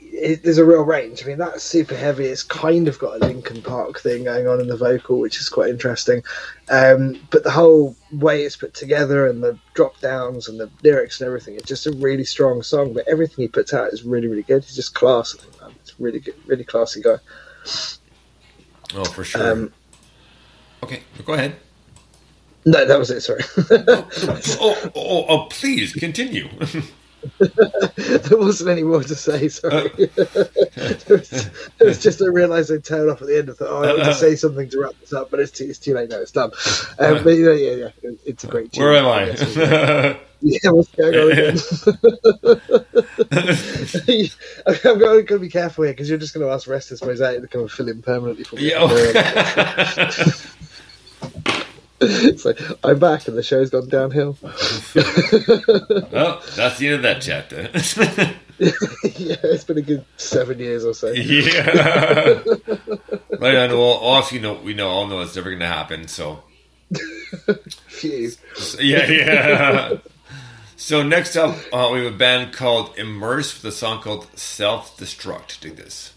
[0.00, 1.22] it, there's a real range.
[1.22, 2.26] I mean that's super heavy.
[2.26, 5.48] It's kind of got a Linkin Park thing going on in the vocal, which is
[5.48, 6.22] quite interesting.
[6.68, 11.20] Um, but the whole way it's put together and the drop downs and the lyrics
[11.20, 12.92] and everything, it's just a really strong song.
[12.92, 14.64] But everything he puts out is really really good.
[14.64, 15.36] He's just class.
[15.36, 15.74] I think, man.
[15.80, 17.16] It's really good, really classy guy.
[18.94, 19.52] Oh, for sure.
[19.52, 19.72] Um,
[20.82, 21.56] okay, go ahead.
[22.66, 23.22] No, that was it.
[23.22, 23.42] Sorry,
[24.60, 26.48] oh, oh, oh, please continue.
[27.38, 29.48] there wasn't any more to say.
[29.48, 31.32] Sorry, it, was,
[31.80, 33.68] it was just I realised I'd turn off at the end of the.
[33.68, 35.94] Oh, I want to say something to wrap this up, but it's too, it's too
[35.94, 36.18] late now.
[36.18, 36.50] It's done.
[36.98, 38.76] Um, but yeah, yeah, yeah, it's a great.
[38.76, 39.26] Where am I?
[39.26, 40.16] guess.
[40.42, 41.58] Yeah, what's going on again?
[44.66, 47.48] I'm going to be careful here because you're just going to ask Restless Mosaic to
[47.48, 48.70] come and fill in permanently for me.
[48.70, 50.32] Yeah, okay.
[52.36, 54.36] So I'm back and the show's gone downhill.
[54.42, 54.52] well,
[56.56, 57.62] that's the end of that chapter.
[58.58, 61.10] yeah, it's been a good seven years or so.
[61.10, 62.40] yeah.
[63.38, 63.70] right on.
[63.70, 66.08] Well, all of you know, we know, all know it's never going to happen.
[66.08, 66.42] So,
[67.88, 68.30] Phew.
[68.30, 69.92] so, yeah, yeah.
[70.76, 74.96] So next up, uh, we have a band called Immerse with a song called Self
[74.96, 75.60] Destruct.
[75.60, 76.14] Do this.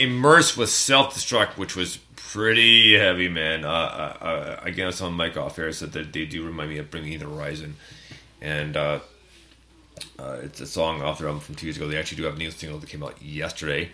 [0.00, 3.64] Immersed with Self Destruct, which was pretty heavy, man.
[3.64, 6.78] Uh, uh, uh, again, I saw Mike off air said that they do remind me
[6.78, 7.76] of Bring Me the Horizon.
[8.40, 9.00] And uh,
[10.18, 11.88] uh, it's a song off their album from two years ago.
[11.88, 13.90] They actually do have a new single that came out yesterday.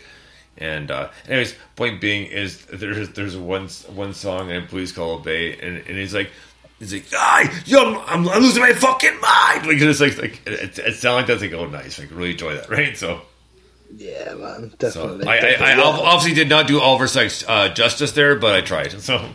[0.58, 5.52] And uh, anyways, point being is there's there's one one song in Please Call Obey,
[5.52, 6.30] and, and he's like
[6.78, 10.78] he's like, "I, yo, I'm, I'm losing my fucking mind." Like it's like like it,
[10.78, 12.96] it sounds like that's like oh nice, like really enjoy that, right?
[12.96, 13.20] So
[13.94, 15.26] Yeah, man, so definitely.
[15.26, 16.02] I, I, I definitely.
[16.02, 18.92] obviously did not do Oliver Sykes uh, justice there, but I tried.
[19.00, 19.30] So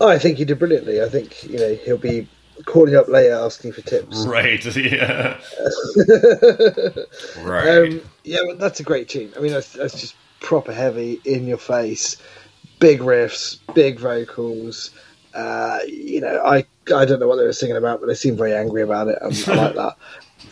[0.00, 1.02] Oh, I think you did brilliantly.
[1.02, 2.28] I think you know he'll be
[2.66, 4.26] calling up later asking for tips.
[4.26, 5.38] right, yeah,
[7.42, 7.68] right.
[7.68, 9.32] Um, yeah, but that's a great tune.
[9.36, 12.16] I mean, that's, that's just proper heavy in your face,
[12.78, 14.90] big riffs, big vocals.
[15.34, 18.38] Uh, you know, I I don't know what they were singing about, but they seemed
[18.38, 19.18] very angry about it.
[19.20, 19.96] and I like that.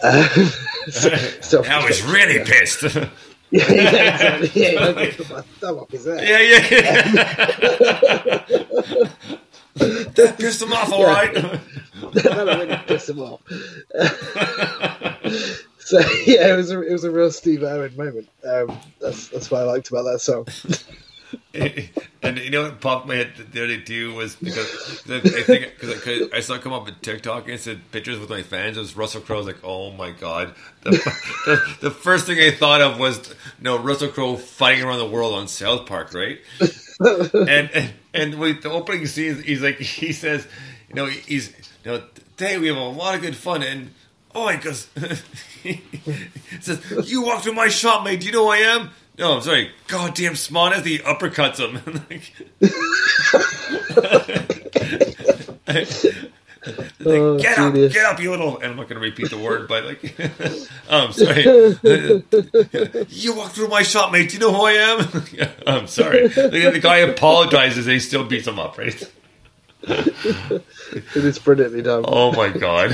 [0.02, 0.28] Uh,
[0.90, 2.82] so- so- I was really pissed.
[3.50, 4.62] yeah, yeah, exactly.
[4.62, 4.92] Yeah, I
[5.32, 6.84] my thumb up his yeah, yeah, yeah.
[9.76, 11.32] that pissed him off, all right.
[12.12, 13.40] That'll really piss him off.
[15.78, 18.28] so yeah, it was a, it was a real Steve Irwin moment.
[18.44, 20.46] Um, that's that's what I liked about that song.
[22.22, 24.66] and you know what popped my head the other day too was because
[25.08, 28.28] I think because I saw it come up on TikTok and it said pictures with
[28.28, 28.76] my fans.
[28.76, 29.36] It was Russell Crowe.
[29.36, 30.54] I was like, oh my god.
[30.82, 30.90] The,
[31.46, 35.08] the, the first thing I thought of was you know Russell Crowe fighting around the
[35.08, 36.40] world on South Park, right?
[37.00, 40.46] and and and with the opening scene, he's like he says,
[40.88, 41.50] you know, he's
[41.84, 42.02] you know
[42.36, 43.90] today we have a lot of good fun and.
[44.36, 44.88] Oh, he goes.
[45.62, 45.80] he
[46.60, 48.18] says, "You walk through my shop, mate.
[48.18, 49.70] Do you know who I am?" No, I'm sorry.
[49.86, 52.02] Goddamn smart as he uppercuts him.
[55.66, 55.90] Like,
[57.06, 58.56] Oh, get up, get up, you little.
[58.56, 60.16] And I'm not going to repeat the word, but like,
[60.88, 61.42] I'm sorry.
[63.10, 64.30] you walk through my shop, mate.
[64.30, 65.50] Do you know who I am?
[65.66, 66.28] I'm sorry.
[66.28, 67.86] The, the guy apologizes.
[67.86, 69.10] and he still beats him up, right?
[69.82, 70.62] It
[71.14, 72.04] is brilliantly done.
[72.08, 72.92] Oh my god.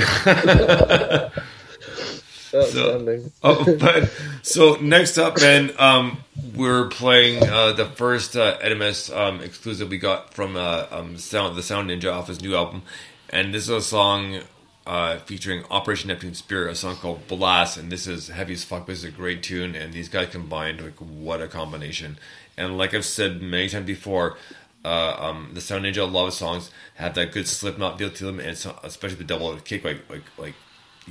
[2.53, 3.31] Outstanding.
[3.43, 6.23] oh, but so next up, then um,
[6.55, 8.57] we're playing uh, the first uh,
[9.13, 12.83] um, exclusive we got from uh, um, Sound the Sound Ninja off his new album,
[13.29, 14.41] and this is a song
[14.85, 18.85] uh, featuring Operation Neptune Spear, a song called Blast, and this is heavy as fuck.
[18.85, 22.17] This is a great tune, and these guys combined, like what a combination!
[22.57, 24.37] And like I've said many times before.
[24.83, 28.25] Uh, um, the Sound Ninja, a lot of songs have that good Slipknot feel to
[28.25, 30.55] them, and so, especially the double kick, like like like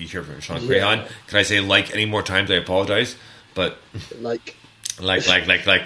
[0.01, 1.07] you hear from Shawn Crahan.
[1.27, 2.51] Can I say like any more times?
[2.51, 3.17] I apologize,
[3.55, 3.79] but
[4.21, 4.57] Like,
[5.01, 5.83] like like like like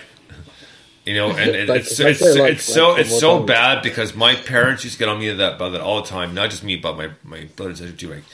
[1.04, 3.46] you know, and it, Like, it's if I it's, like, it's so it's so time.
[3.46, 6.34] bad because my parents used to get on me that about that all the time.
[6.34, 8.08] Not just me, but my my brothers and too.
[8.10, 8.24] Like,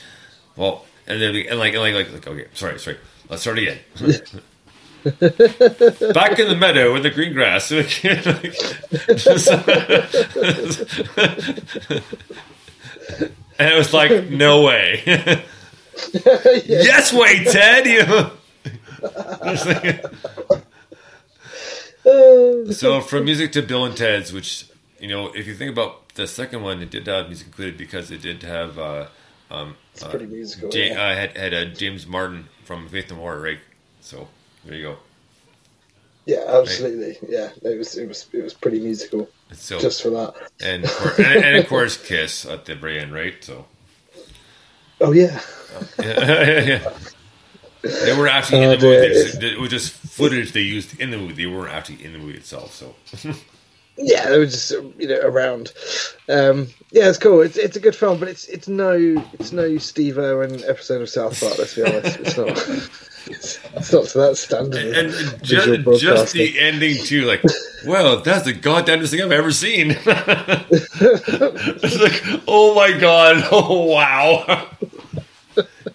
[0.55, 2.97] well, and then and like and like like, like okay, sorry, sorry.
[3.29, 3.79] Let's start again.
[5.03, 7.71] Back in the meadow with the green grass.
[7.71, 7.89] and
[13.59, 15.43] it was like, no way.
[16.65, 17.85] Yes, way, Ted.
[17.85, 18.31] You.
[22.73, 24.65] so from music to Bill and Ted's, which
[24.99, 28.11] you know, if you think about the second one, it did have music included because
[28.11, 29.07] it did have uh,
[29.49, 30.69] um, it's pretty musical.
[30.69, 31.01] Ja- yeah.
[31.01, 33.59] uh, had had uh, James Martin from Faith No More, right?
[34.01, 34.27] So
[34.65, 34.97] there you go.
[36.25, 37.17] yeah, absolutely.
[37.27, 40.33] Yeah, it was it was it was pretty musical So just for that.
[40.63, 43.43] and, course, and and of course Kiss at the very end, right?
[43.43, 43.65] So
[45.01, 45.39] Oh yeah,
[45.99, 46.93] yeah.
[47.81, 49.07] they were actually in Oh, the movie.
[49.07, 51.33] They just- It was just footage they used in the movie.
[51.33, 52.75] They weren't actually in the movie itself.
[52.75, 52.93] So
[53.97, 55.73] yeah, they were just you know around.
[56.29, 57.41] Um, yeah, it's cool.
[57.41, 58.93] It's it's a good film, but it's it's no
[59.39, 61.57] it's no Steve Irwin episode of South Park.
[61.57, 62.89] Let's be honest, it's not.
[63.27, 63.59] It's,
[63.93, 64.83] not to that standard.
[64.83, 67.43] of and just, just the ending too, like,
[67.85, 69.91] well, that's the goddamnest thing I've ever seen.
[70.71, 74.67] it's like, oh my god, oh wow.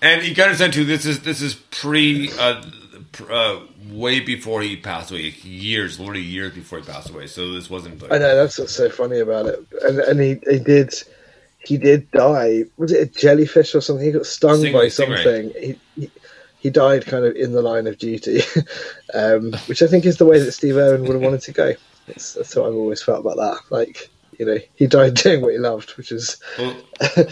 [0.03, 2.63] And you gotta understand too, this is this is pre, uh,
[3.13, 7.27] pr- uh, way before he passed away, years, literally years before he passed away.
[7.27, 8.03] So this wasn't.
[8.03, 10.95] Like, I know that's what's so funny about it, and and he, he did
[11.59, 12.65] he did die.
[12.77, 14.05] Was it a jellyfish or something?
[14.05, 15.53] He got stung Stingray, by something.
[15.59, 16.11] He, he
[16.59, 18.41] he died kind of in the line of duty,
[19.15, 21.75] um, which I think is the way that Steve Irwin would have wanted to go.
[22.07, 23.61] That's, that's what I've always felt about that.
[23.71, 26.76] Like you know, he died doing what he loved, which is Well,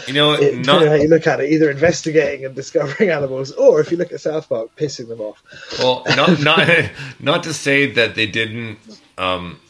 [0.07, 3.80] you know, it, not how you look at it, either investigating and discovering animals, or
[3.80, 5.42] if you look at South Park, pissing them off.
[5.78, 6.90] Well, not not
[7.20, 8.78] not to say that they didn't
[9.18, 9.61] um,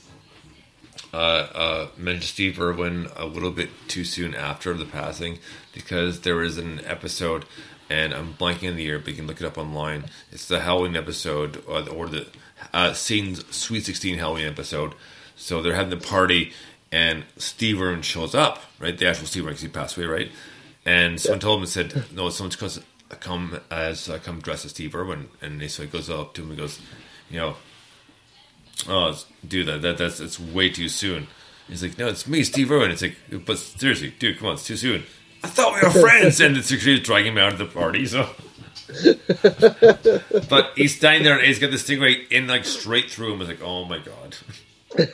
[1.13, 1.17] uh,
[1.55, 5.39] uh, mention Steve Irwin a little bit too soon after the passing,
[5.73, 7.45] because there was an episode,
[7.89, 10.07] and I'm blanking on the year, but you can look it up online.
[10.33, 12.27] It's the Halloween episode, or the, or the
[12.73, 14.95] uh, seen Sweet Sixteen Halloween episode,
[15.37, 16.53] so they're having the party,
[16.95, 18.97] and Steve Irwin shows up, right?
[18.97, 20.33] The actual Steve Irwin, 'cause he passed away, right?
[20.87, 24.71] And someone told him and said, "No, someone's to come as uh, come dressed as
[24.71, 26.79] Steve Irwin," and he, so he goes up to him and goes,
[27.31, 27.57] "You know,
[28.89, 31.27] oh, dude, that, that that's it's way too soon."
[31.69, 34.67] He's like, "No, it's me, Steve Irwin." It's like, but seriously, dude, come on, it's
[34.67, 35.03] too soon.
[35.43, 38.07] I thought we were friends, and it's is dragging him out of the party.
[38.07, 38.31] So,
[40.49, 43.41] but he's standing there and he's got the stingray in like straight through him.
[43.41, 44.37] It's like, oh my god.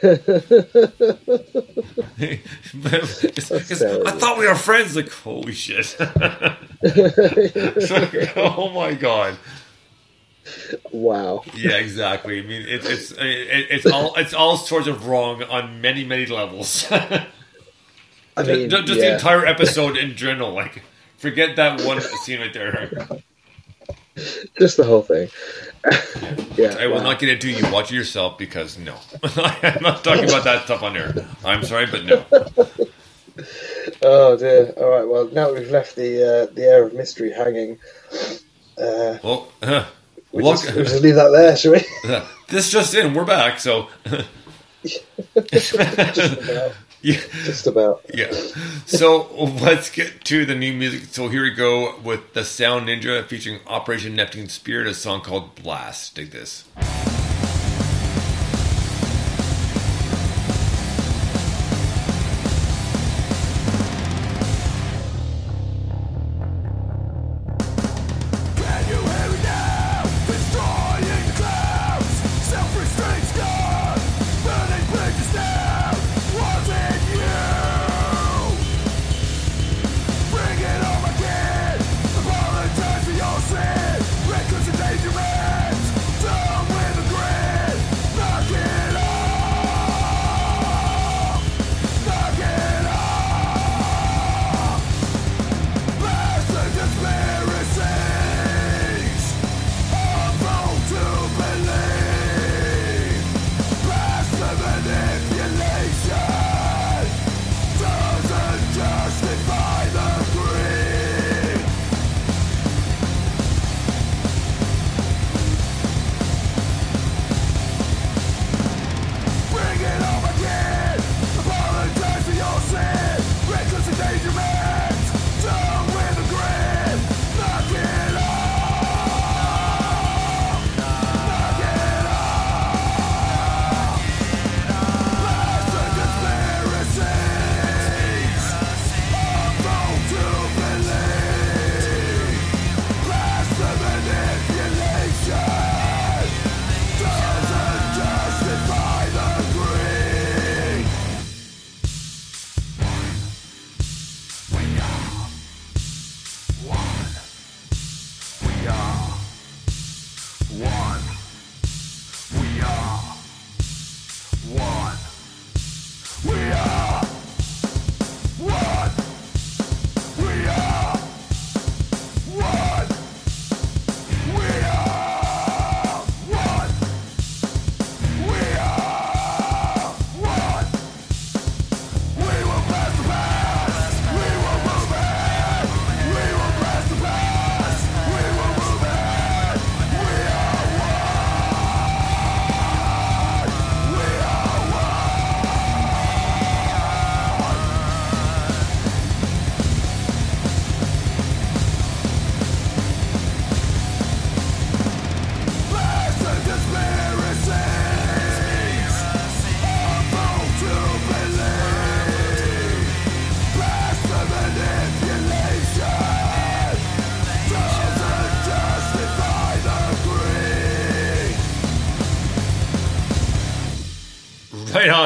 [2.75, 4.95] But it's- it's- I thought we were friends.
[4.97, 5.97] Like, holy shit!
[6.83, 9.37] Like, oh my god!
[10.93, 11.45] Wow.
[11.55, 12.39] Yeah, exactly.
[12.41, 16.27] I mean, it, it's it, it's all it's all sorts of wrong on many many
[16.27, 16.87] levels.
[16.91, 17.27] I
[18.45, 20.53] mean, just just the entire episode in general.
[20.53, 20.83] Like,
[21.19, 22.91] forget that one scene right there.
[24.59, 25.29] just the whole thing.
[26.57, 26.77] yeah.
[26.79, 27.03] I will wow.
[27.03, 27.51] not get into.
[27.51, 31.15] You watch it yourself because no, I'm not talking about that stuff on air.
[31.45, 32.25] I'm sorry, but no.
[34.03, 34.75] Oh dear.
[34.77, 35.09] All right.
[35.09, 37.79] Well, now we've left the uh, the air of mystery hanging.
[38.77, 39.87] Uh, Well, uh,
[40.33, 41.85] we just, we just leave that there, shall we?
[42.49, 43.15] this just in.
[43.15, 43.59] We're back.
[43.61, 43.89] So.
[47.03, 47.21] Yeah.
[47.45, 48.03] Just about.
[48.13, 48.31] Yeah.
[48.87, 49.33] So
[49.63, 51.05] let's get to the new music.
[51.05, 55.55] So here we go with the Sound Ninja featuring Operation Neptune Spear, a song called
[55.55, 56.15] Blast.
[56.15, 56.65] Dig this.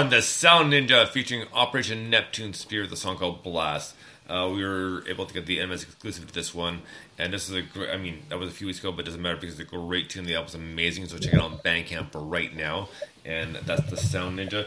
[0.05, 3.95] On, the Sound Ninja featuring Operation Neptune Spear, the song called Blast.
[4.29, 6.83] Uh, we were able to get the MS exclusive to this one,
[7.17, 7.89] and this is a great.
[7.89, 9.77] I mean, that was a few weeks ago, but it doesn't matter because it's a
[9.77, 10.27] great tune.
[10.27, 12.91] The album's amazing, so check it out on Bandcamp right now.
[13.25, 14.67] And that's the Sound Ninja.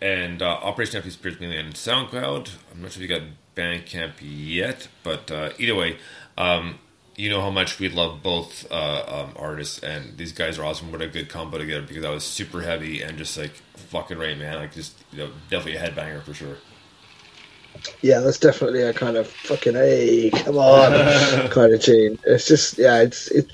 [0.00, 2.52] And uh, Operation Neptune Spear's mainly on SoundCloud.
[2.72, 5.98] I'm not sure if you got Bandcamp yet, but uh, either way,
[6.38, 6.78] um,
[7.14, 10.90] you know how much we love both uh, um, artists, and these guys are awesome.
[10.90, 13.52] What a good combo together because that was super heavy and just like
[13.92, 14.56] fucking right, man.
[14.56, 16.56] Like just you know, definitely a headbanger for sure.
[18.00, 22.18] Yeah, that's definitely a kind of fucking hey, come on kind of tune.
[22.24, 23.52] It's just yeah, it's it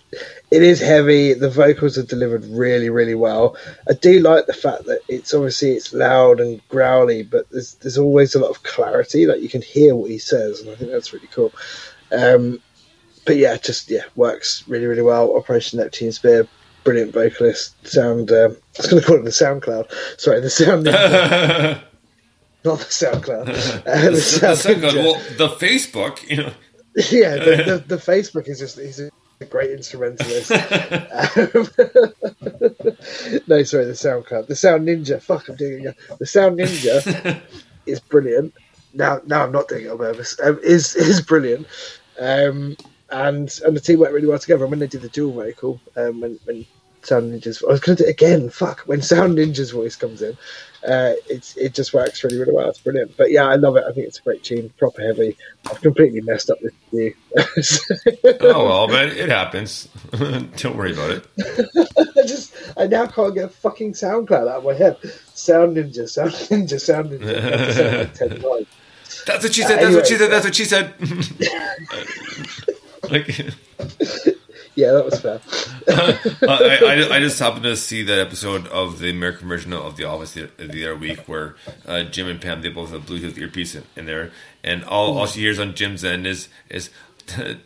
[0.50, 1.34] it is heavy.
[1.34, 3.56] The vocals are delivered really, really well.
[3.88, 7.98] I do like the fact that it's obviously it's loud and growly, but there's there's
[7.98, 9.26] always a lot of clarity.
[9.26, 11.52] Like you can hear what he says, and I think that's really cool.
[12.12, 12.60] Um,
[13.26, 15.36] but yeah, just yeah, works really, really well.
[15.36, 16.48] Operation Neptune Spear,
[16.84, 17.74] brilliant vocalist.
[17.86, 18.30] Sound.
[18.32, 20.20] Um, I was going to call it the SoundCloud.
[20.20, 20.86] Sorry, the sound.
[20.86, 21.82] Ninja,
[22.64, 23.48] not the SoundCloud.
[23.86, 24.94] Uh, the The sound second, Ninja.
[24.94, 26.52] well, the Facebook, you know,
[27.10, 29.10] yeah, the, the, the Facebook is just he's a
[29.46, 30.50] great instrumentalist.
[30.52, 30.58] um,
[33.46, 35.20] no, sorry, the SoundCloud, the Sound Ninja.
[35.22, 35.94] Fuck, I'm doing it again.
[36.18, 37.40] The Sound Ninja
[37.86, 38.54] is brilliant.
[38.94, 40.38] Now, now I'm not doing it on purpose.
[40.42, 41.66] Um, is is brilliant.
[42.18, 42.76] Um,
[43.10, 44.64] and and the team worked really well together.
[44.64, 46.66] And when they did the dual vocal, um, when, when
[47.02, 48.50] Sound Ninja's, I was going to do it again.
[48.50, 50.36] Fuck, when Sound Ninja's voice comes in,
[50.86, 52.68] uh, it's it just works really really well.
[52.68, 53.16] It's brilliant.
[53.16, 53.84] But yeah, I love it.
[53.88, 55.36] I think it's a great tune, proper heavy.
[55.70, 57.14] I've completely messed up this review.
[58.42, 59.88] oh well, man, it happens.
[60.56, 61.26] Don't worry about it.
[62.16, 64.98] I just I now can't get fucking SoundCloud out of my head.
[65.34, 67.38] Sound Ninja, Sound Ninja, Sound Ninja.
[67.38, 68.66] I have to say it like
[69.24, 69.80] That's what she said.
[69.80, 70.30] That's what she said.
[70.30, 70.94] That's what she said.
[73.10, 73.28] Like,
[74.78, 75.40] Yeah, that was fair.
[76.48, 80.04] I, I, I just happened to see that episode of the American version of The
[80.04, 83.74] Office the, the other week where uh, Jim and Pam they both have Bluetooth earpiece
[83.74, 84.30] in, in there,
[84.62, 86.90] and all, all she hears on Jim's end is is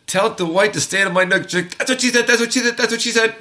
[0.07, 1.25] tell the white to stay on my.
[1.25, 2.27] Like, That's what she said.
[2.27, 2.79] That's what she said.
[2.79, 3.37] That's what she said.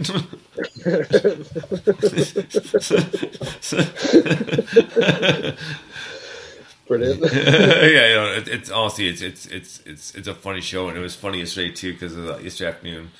[6.91, 7.21] Brilliant.
[7.33, 10.97] yeah, you know, it, it's honestly it's it's it's it's it's a funny show, and
[10.97, 12.13] it was funny yesterday too because
[12.43, 13.11] yesterday afternoon,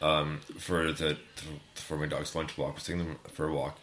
[0.00, 1.16] um, for the
[1.76, 3.78] for my dog's lunch walk, we're taking them for a walk,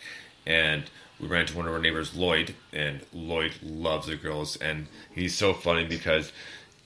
[0.45, 0.83] and
[1.21, 5.35] we ran into one of our neighbors, Lloyd, and Lloyd loves the girls, and he's
[5.37, 6.33] so funny because,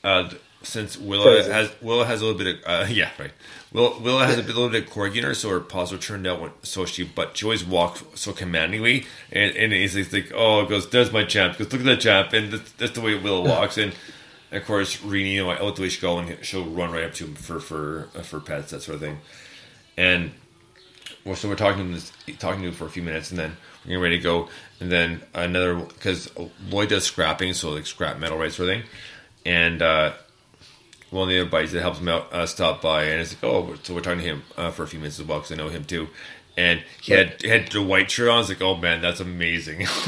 [0.04, 0.30] uh,
[0.64, 1.52] since Willow Crazy.
[1.52, 3.32] has Willow has a little bit of uh, yeah right,
[3.72, 6.26] Willow, Willow has a bit, little bit of corgi in her, so her paws turned
[6.26, 10.32] out when, so she but she always walked so commandingly, and and he's like, like
[10.34, 13.02] oh, it goes there's my champ, goes look at that champ, and that's, that's the
[13.02, 13.94] way Willow walks, and
[14.52, 17.14] of course Rini, you know, out the way she go, and she'll run right up
[17.16, 19.20] to him for for uh, for pets that sort of thing,
[19.98, 20.32] and
[21.26, 23.40] well, so we're talking to him, this, talking to him for a few minutes, and
[23.40, 24.50] then we're getting ready to go,
[24.80, 26.30] and then another because
[26.70, 28.84] Lloyd does scrapping, so like scrap metal, right, sort of thing,
[29.46, 30.14] and uh,
[31.14, 33.44] one of the other buddies that helps him out uh, stopped by, and it's like,
[33.44, 35.56] oh, so we're talking to him uh, for a few minutes as well because I
[35.56, 36.10] know him too,
[36.58, 38.36] and he had he had the white shirt on.
[38.36, 39.88] I was like, oh man, that's amazing.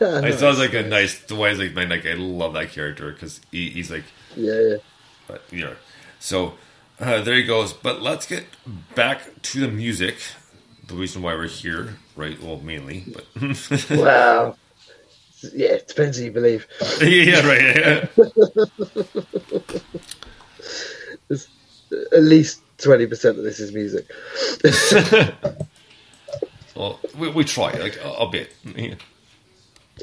[0.00, 1.18] I sounds like a nice.
[1.18, 4.04] The way like man, like I love that character because he, he's like
[4.36, 4.76] Yeah, yeah.
[5.26, 5.76] but you know,
[6.18, 6.54] so
[7.00, 7.72] uh, there he goes.
[7.72, 8.44] But let's get
[8.94, 10.16] back to the music.
[10.86, 12.40] The reason why we're here, right?
[12.42, 13.26] Well, mainly, but
[13.90, 14.56] Wow.
[15.52, 16.66] Yeah, it depends who you believe.
[17.02, 17.60] yeah, right.
[17.76, 18.06] Yeah.
[22.12, 24.06] At least 20% of this is music.
[26.76, 28.52] Well, we, we try like a, a bit.
[28.64, 28.96] Yeah.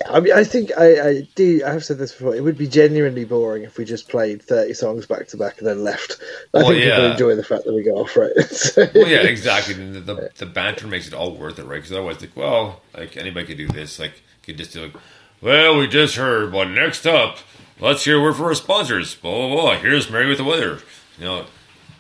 [0.10, 1.62] I mean, I think I, I do.
[1.66, 2.34] I have said this before.
[2.34, 5.68] It would be genuinely boring if we just played thirty songs back to back and
[5.68, 6.22] then left.
[6.54, 7.12] I Well, think people yeah.
[7.12, 8.32] enjoy the fact that we go off right.
[8.50, 9.74] So- Well, yeah, exactly.
[9.74, 11.76] The, the, the banter makes it all worth it, right?
[11.76, 14.00] Because otherwise, like, well, like anybody could do this.
[14.00, 14.14] Like,
[14.44, 14.94] could just do like,
[15.42, 16.52] well, we just heard.
[16.52, 17.38] But next up,
[17.80, 19.16] let's hear a word for our sponsors.
[19.16, 19.80] Blah blah blah.
[19.80, 20.80] Here's Mary with the weather.
[21.18, 21.46] You know,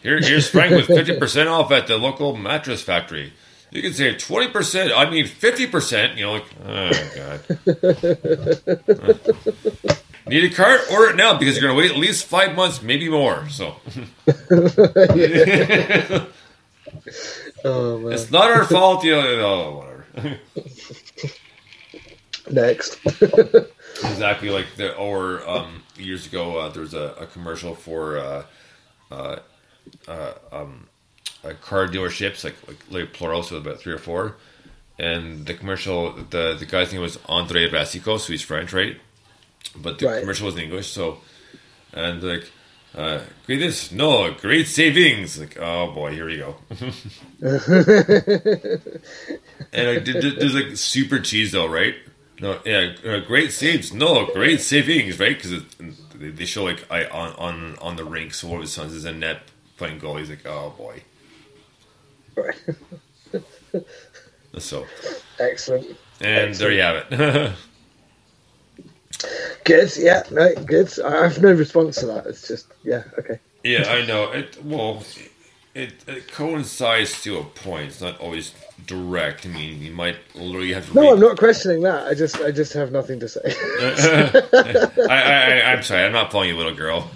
[0.01, 3.33] here here's Frank with fifty percent off at the local mattress factory.
[3.71, 4.91] You can save twenty percent.
[4.95, 6.17] I mean, fifty percent.
[6.17, 7.41] You know, like, oh god.
[10.27, 10.81] Need a cart?
[10.91, 13.47] Order it now because you're gonna wait at least five months, maybe more.
[13.49, 13.75] So.
[17.65, 18.13] oh man.
[18.13, 19.41] It's not our fault, you know.
[19.41, 20.05] Oh, whatever.
[22.49, 22.99] Next.
[24.03, 28.43] exactly like the or um, years ago, uh, there was a, a commercial for uh,
[29.11, 29.39] uh,
[30.07, 30.87] uh, um,
[31.43, 34.35] uh, car dealerships, like like, like plural, so about three or four.
[34.99, 38.97] And the commercial, the the guy's name was Andre Rasico, so he's French, right?
[39.75, 40.07] But the Right.
[40.07, 41.19] commercial was in English, so
[41.93, 42.49] and like.
[42.95, 46.55] Uh, great this no great savings like oh boy here we go
[47.41, 47.61] and
[49.89, 51.95] I did, did- there's like super cheese though, right?
[52.41, 53.93] No, yeah, uh, great saves.
[53.93, 55.37] No, great savings, right?
[55.37, 55.63] Because
[56.15, 58.33] they, show like I on on on the rink.
[58.33, 59.43] So one of his sons is a net
[59.77, 60.17] playing goal.
[60.17, 61.03] He's like, oh boy.
[62.35, 62.55] Right.
[64.59, 64.85] So
[65.39, 65.97] Excellent.
[66.19, 67.53] and there you have it.
[69.65, 69.95] Good.
[69.97, 70.23] Yeah.
[70.31, 70.53] No.
[70.55, 70.99] Good.
[71.01, 72.27] I have no response to that.
[72.27, 73.03] It's just yeah.
[73.19, 73.39] Okay.
[73.63, 74.63] yeah, I know it.
[74.63, 75.03] Well,
[75.73, 77.87] it, it coincides to a point.
[77.87, 78.53] It's not always
[78.85, 79.45] direct.
[79.45, 80.93] I mean, you might literally have to.
[80.93, 82.07] No, read- I'm not questioning that.
[82.07, 83.41] I just I just have nothing to say.
[85.05, 86.03] I, I, I, I'm sorry.
[86.03, 87.09] I'm not following you, little girl.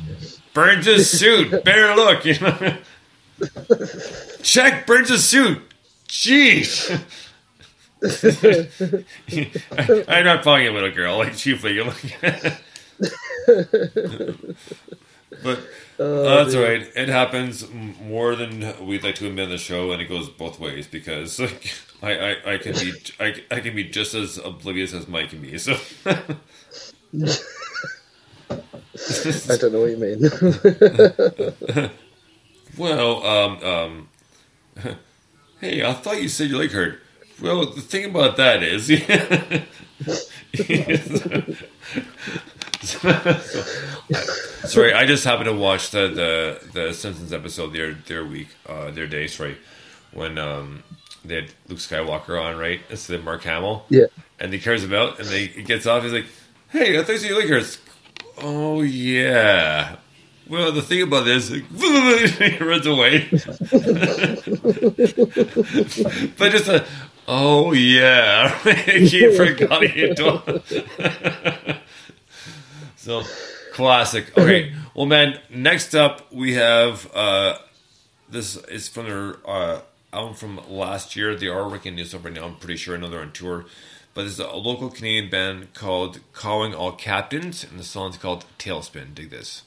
[0.53, 1.63] Burns suit.
[1.63, 2.25] Better look.
[2.25, 2.77] You know.
[4.41, 5.61] Check burns suit.
[6.07, 7.01] Jeez.
[10.07, 11.73] I'm not calling you little girl, like chiefly.
[11.73, 12.17] You're like,
[15.43, 15.59] but
[15.99, 16.81] uh, that's all right.
[16.95, 20.59] It happens more than we'd like to admit on the show, and it goes both
[20.59, 24.93] ways because like, I, I, I can be I, I can be just as oblivious
[24.93, 25.57] as Mike can be.
[25.57, 26.17] So I
[29.57, 31.91] don't know what you mean.
[32.77, 34.09] well, um, um,
[35.61, 36.99] hey, I thought you said your leg hurt.
[37.41, 38.89] Well, the thing about that is,
[44.67, 48.91] sorry, I just happened to watch the the, the Simpsons episode their their week, uh,
[48.91, 49.57] their day, sorry,
[50.13, 50.83] when um
[51.23, 52.81] they had Luke Skywalker on, right?
[52.89, 54.05] Instead of Mark Hamill, yeah.
[54.39, 56.03] and he cares about, and they he gets off.
[56.03, 56.27] He's like,
[56.69, 57.65] "Hey, I thought you said your leg.
[58.37, 59.95] Oh yeah.
[60.47, 63.27] Well, the thing about this, he runs away.
[66.37, 66.85] but just a,
[67.27, 68.55] oh yeah,
[68.85, 70.61] he forgot he had done.
[73.05, 73.23] So
[73.73, 74.37] classic.
[74.37, 75.39] Okay, well, man.
[75.49, 77.57] Next up, we have uh,
[78.29, 79.81] this is from their uh,
[80.11, 81.35] album from last year.
[81.35, 82.45] They are working new stuff right now.
[82.45, 82.95] I'm pretty sure.
[82.95, 83.65] I know they're on tour.
[84.13, 89.13] But there's a local Canadian band called Calling All Captains, and the song's called Tailspin.
[89.13, 89.63] Dig this.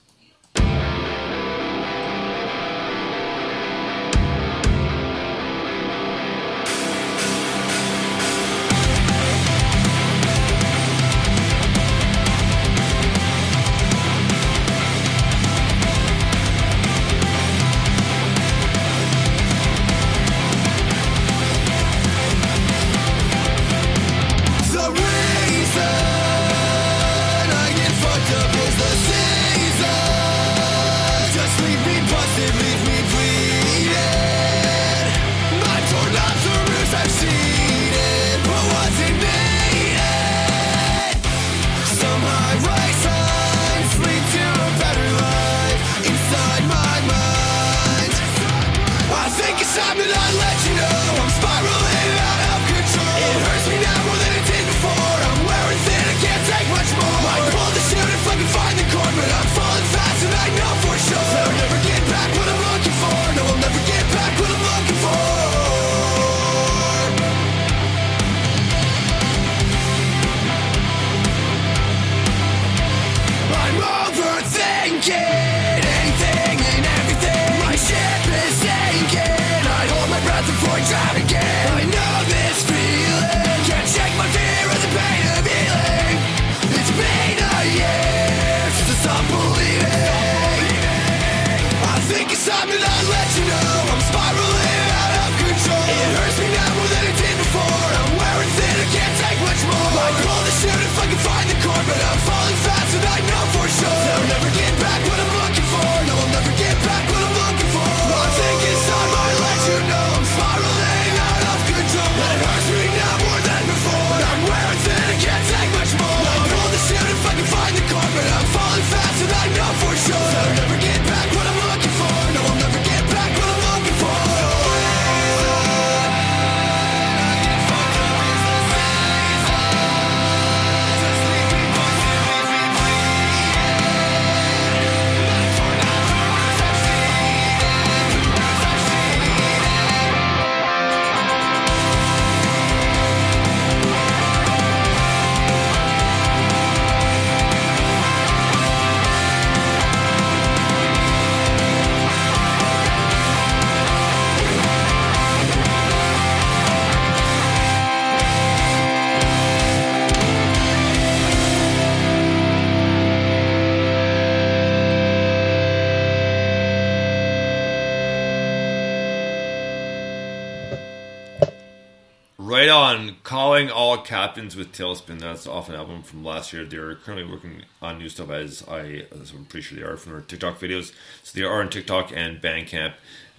[174.29, 175.21] Captains with Tailspin.
[175.21, 176.67] That's off an album from last year.
[176.67, 180.13] They're currently working on new stuff, as I, as I'm pretty sure they are from
[180.13, 180.93] their TikTok videos.
[181.23, 182.93] So they are on TikTok and Bandcamp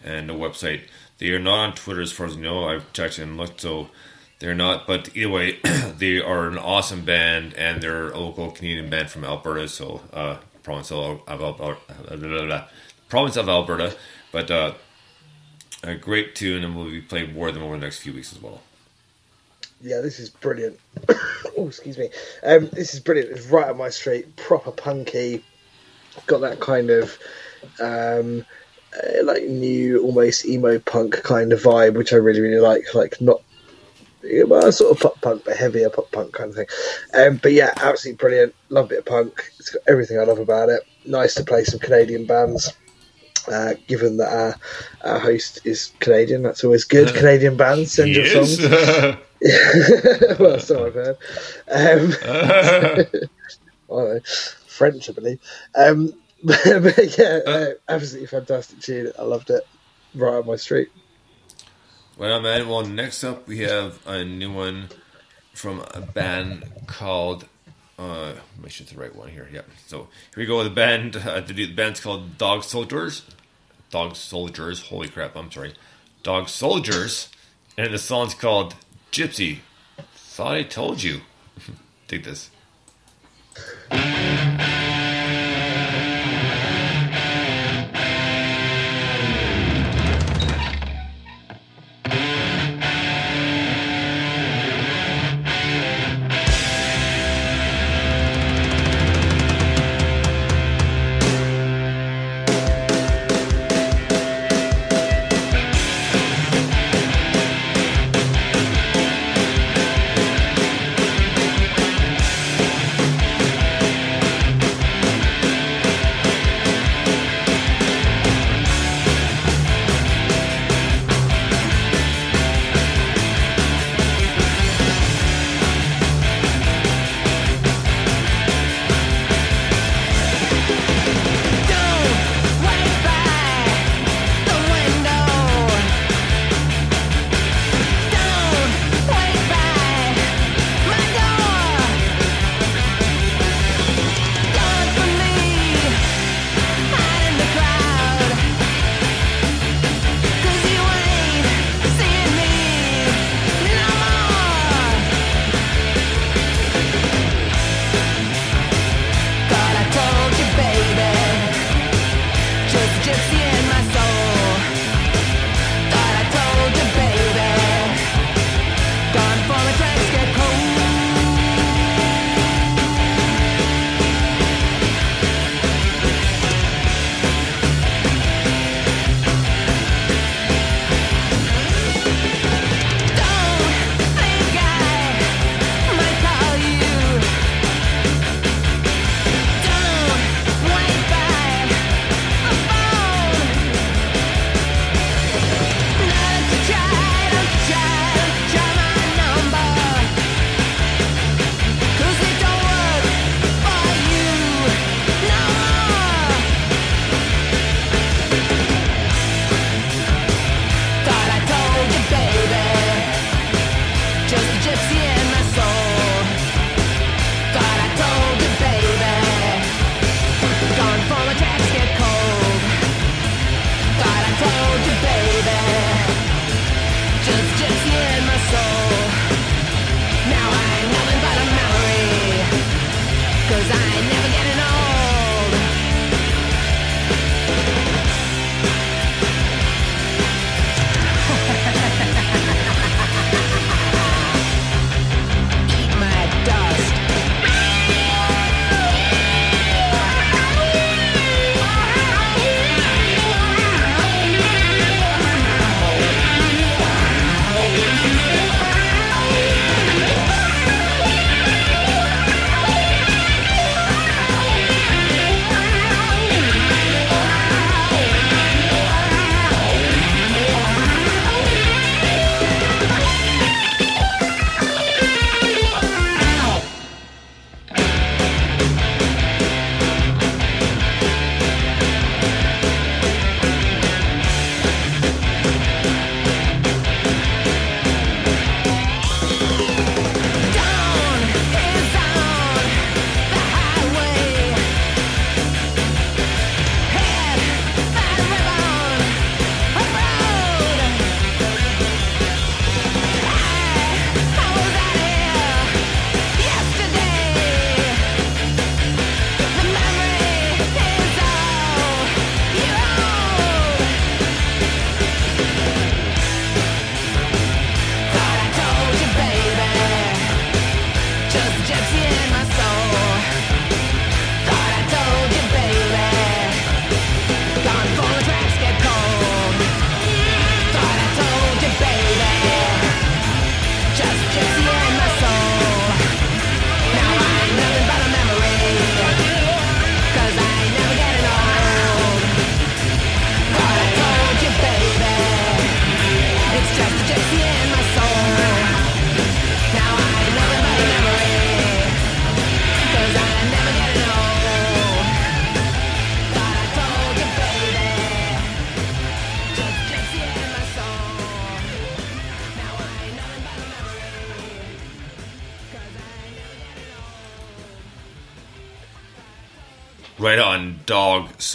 [0.04, 0.82] and the website.
[1.20, 2.66] They are not on Twitter, as far as I know.
[2.66, 3.90] I've checked and looked, so
[4.40, 4.88] they're not.
[4.88, 5.60] But either way,
[5.98, 9.68] they are an awesome band, and they're a local Canadian band from Alberta.
[9.68, 12.68] So uh, province of Alberta,
[13.10, 13.96] province of Alberta.
[14.32, 14.74] But uh,
[15.84, 18.34] a great tune, and we'll be playing more of them over the next few weeks
[18.34, 18.62] as well.
[19.82, 20.80] Yeah, this is brilliant.
[21.58, 22.10] oh, excuse me.
[22.44, 23.32] Um, this is brilliant.
[23.32, 24.36] It's right up my street.
[24.36, 25.44] Proper punky.
[26.26, 27.18] Got that kind of
[27.80, 28.46] um,
[28.96, 32.94] uh, like new, almost emo punk kind of vibe, which I really really like.
[32.94, 33.42] Like not
[34.24, 36.68] well, sort of pop punk, but heavier pop punk kind of thing.
[37.14, 38.56] Um, but yeah, absolutely brilliant.
[38.70, 39.52] Love a bit of punk.
[39.60, 40.82] It's got everything I love about it.
[41.06, 42.74] Nice to play some Canadian bands.
[43.48, 44.56] Uh, given that our,
[45.10, 47.08] our host is Canadian, that's always good.
[47.16, 48.60] Canadian bands send your songs.
[50.40, 51.18] well, so I've heard.
[51.72, 52.14] Um,
[53.92, 54.20] I
[54.68, 55.40] French, I believe.
[55.76, 56.14] Um,
[56.44, 59.12] but yeah, uh, absolutely fantastic tune.
[59.18, 59.66] I loved it.
[60.16, 60.90] Right on my street.
[62.18, 62.68] Well, man.
[62.68, 64.90] Well, next up we have a new one
[65.54, 67.46] from a band called.
[67.98, 69.50] Uh, make sure it's the right one here.
[69.52, 69.62] Yeah.
[69.88, 70.58] So here we go.
[70.58, 71.18] With the band.
[71.18, 73.26] Uh, the, the band's called Dog Soldiers.
[73.90, 74.84] Dog Soldiers.
[74.84, 75.36] Holy crap!
[75.36, 75.74] I'm sorry.
[76.24, 77.30] Dog Soldiers,
[77.78, 78.76] and the song's called
[79.12, 79.60] Gypsy.
[80.16, 81.22] Thought I told you.
[82.08, 82.50] Take this.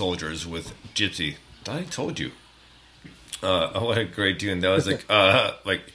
[0.05, 1.37] Soldiers with Gypsy.
[1.67, 2.33] I told you.
[3.43, 4.61] Uh, oh, what a great tune.
[4.61, 5.95] That was like uh like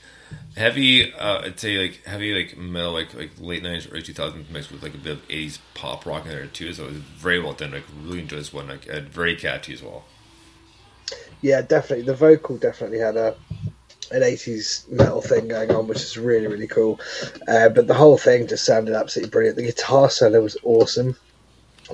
[0.56, 4.50] heavy uh I'd say like heavy like metal like like late nineties early two thousands
[4.50, 6.72] mixed with like a bit of eighties pop rock in there too.
[6.72, 7.70] So it was very well done.
[7.70, 8.66] Like really enjoyed this one.
[8.66, 10.02] Like very catchy as well.
[11.40, 12.04] Yeah, definitely.
[12.04, 13.36] The vocal definitely had a
[14.10, 16.98] an 80s metal thing going on, which is really, really cool.
[17.46, 19.56] Uh, but the whole thing just sounded absolutely brilliant.
[19.56, 21.14] The guitar solo was awesome.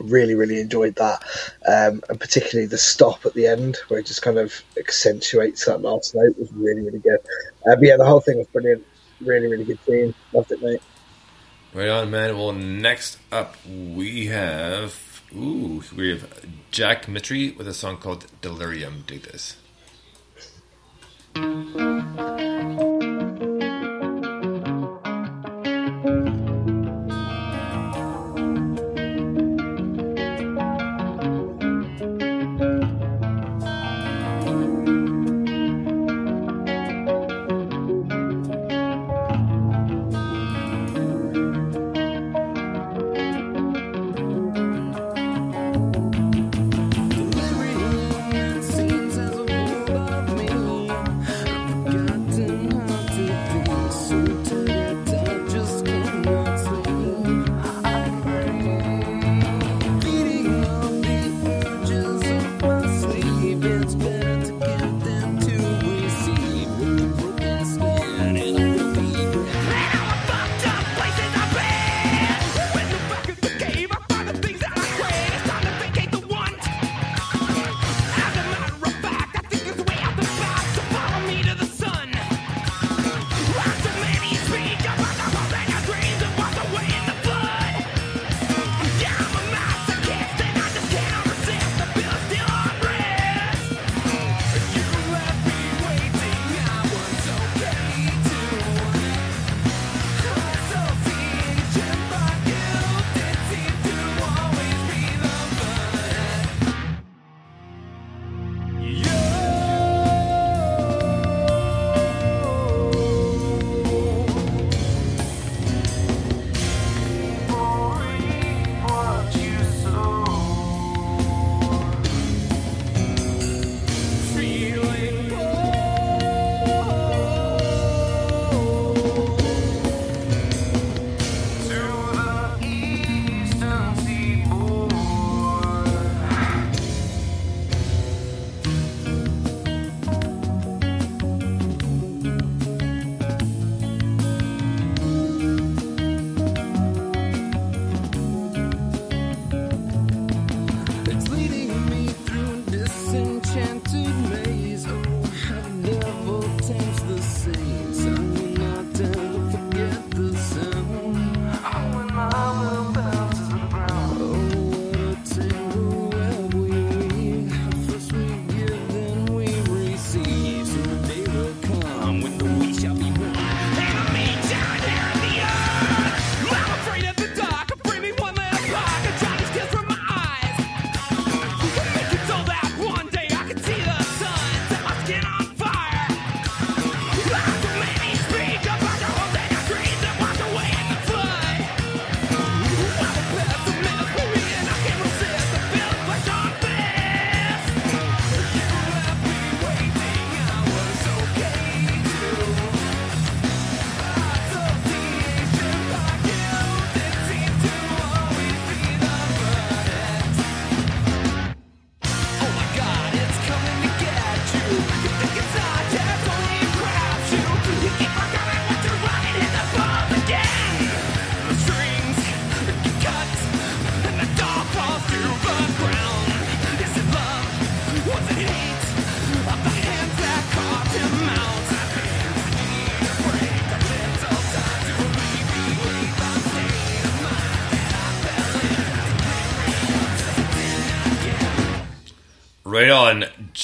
[0.01, 1.23] Really, really enjoyed that.
[1.66, 5.82] Um, and particularly the stop at the end, where it just kind of accentuates that
[5.82, 7.18] last note, was really, really good.
[7.66, 8.85] Uh, but yeah, the whole thing was brilliant.
[9.20, 10.14] Really, really good tune.
[10.32, 10.82] Loved it, mate.
[11.73, 12.36] Right on, man.
[12.39, 19.05] Well, next up we have ooh we have Jack Mitri with a song called Delirium.
[19.06, 19.56] Dig this.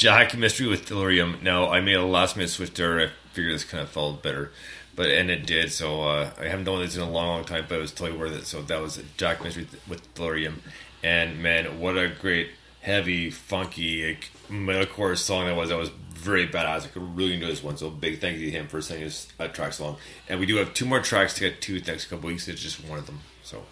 [0.02, 1.38] Jack Mystery with Delirium.
[1.42, 3.00] Now, I made a last minute switch there.
[3.00, 4.50] I figured this kind of felt better,
[4.96, 5.70] but and it did.
[5.70, 8.18] So uh, I haven't done this in a long, long time, but it was totally
[8.18, 8.44] worth it.
[8.46, 10.60] So that was Jack Mystery with Delirium,
[11.04, 12.50] and man, what a great,
[12.80, 15.68] heavy, funky like, metalcore song that was.
[15.68, 16.84] That was very badass.
[16.84, 17.76] I could really enjoy this one.
[17.76, 19.98] So big thank you to him for sending us uh, tracks along.
[20.28, 22.48] And we do have two more tracks to get to next couple weeks.
[22.48, 23.20] It's just one of them.
[23.44, 23.66] So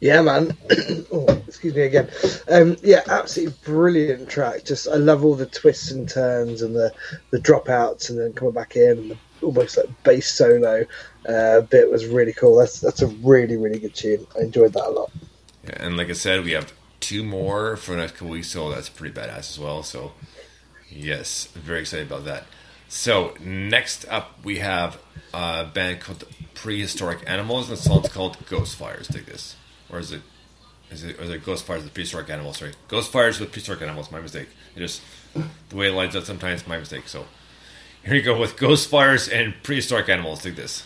[0.00, 0.56] Yeah, man.
[1.12, 2.10] oh, excuse me again.
[2.50, 4.64] Um, yeah, absolutely brilliant track.
[4.64, 6.92] Just I love all the twists and turns and the
[7.30, 10.84] the dropouts and then coming back in and the almost like bass solo
[11.28, 12.56] uh, bit was really cool.
[12.56, 14.26] That's that's a really really good tune.
[14.36, 15.10] I enjoyed that a lot.
[15.64, 18.70] Yeah, and like I said, we have two more for the next couple weeks, so
[18.70, 19.82] that's pretty badass as well.
[19.82, 20.12] So,
[20.90, 22.44] yes, very excited about that.
[22.88, 24.98] So, next up, we have
[25.34, 26.24] a band called
[26.54, 29.08] Prehistoric Animals, and the song's called Ghost Fires.
[29.08, 29.56] Dig this.
[29.90, 30.22] Or is it.
[30.90, 32.58] Is it, it Ghost Fires with Prehistoric Animals?
[32.58, 32.72] Sorry.
[32.88, 34.48] Ghost Fires with Prehistoric Animals, my mistake.
[34.74, 35.02] It just.
[35.68, 37.08] The way it lines up sometimes, my mistake.
[37.08, 37.26] So,
[38.04, 40.42] here you go with Ghost Fires and Prehistoric Animals.
[40.42, 40.84] Dig this.